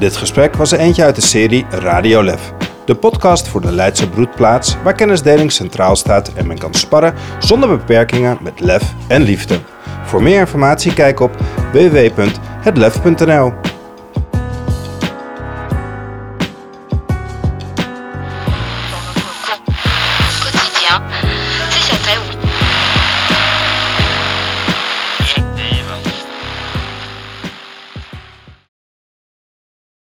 Dit 0.00 0.16
gesprek 0.16 0.54
was 0.56 0.72
er 0.72 0.78
eentje 0.78 1.04
uit 1.04 1.14
de 1.14 1.20
serie 1.20 1.66
Radio 1.70 2.22
Lef. 2.22 2.52
De 2.84 2.94
podcast 2.94 3.48
voor 3.48 3.60
de 3.60 3.72
Leidse 3.72 4.08
broedplaats 4.08 4.76
waar 4.82 4.94
kennisdeling 4.94 5.52
centraal 5.52 5.96
staat 5.96 6.32
en 6.32 6.46
men 6.46 6.58
kan 6.58 6.74
sparren 6.74 7.14
zonder 7.38 7.68
beperkingen 7.68 8.38
met 8.40 8.60
lef 8.60 8.94
en 9.08 9.22
liefde. 9.22 9.58
Voor 10.04 10.22
meer 10.22 10.38
informatie 10.38 10.92
kijk 10.92 11.20
op 11.20 11.36
www.hetlef.nl. 11.72 13.69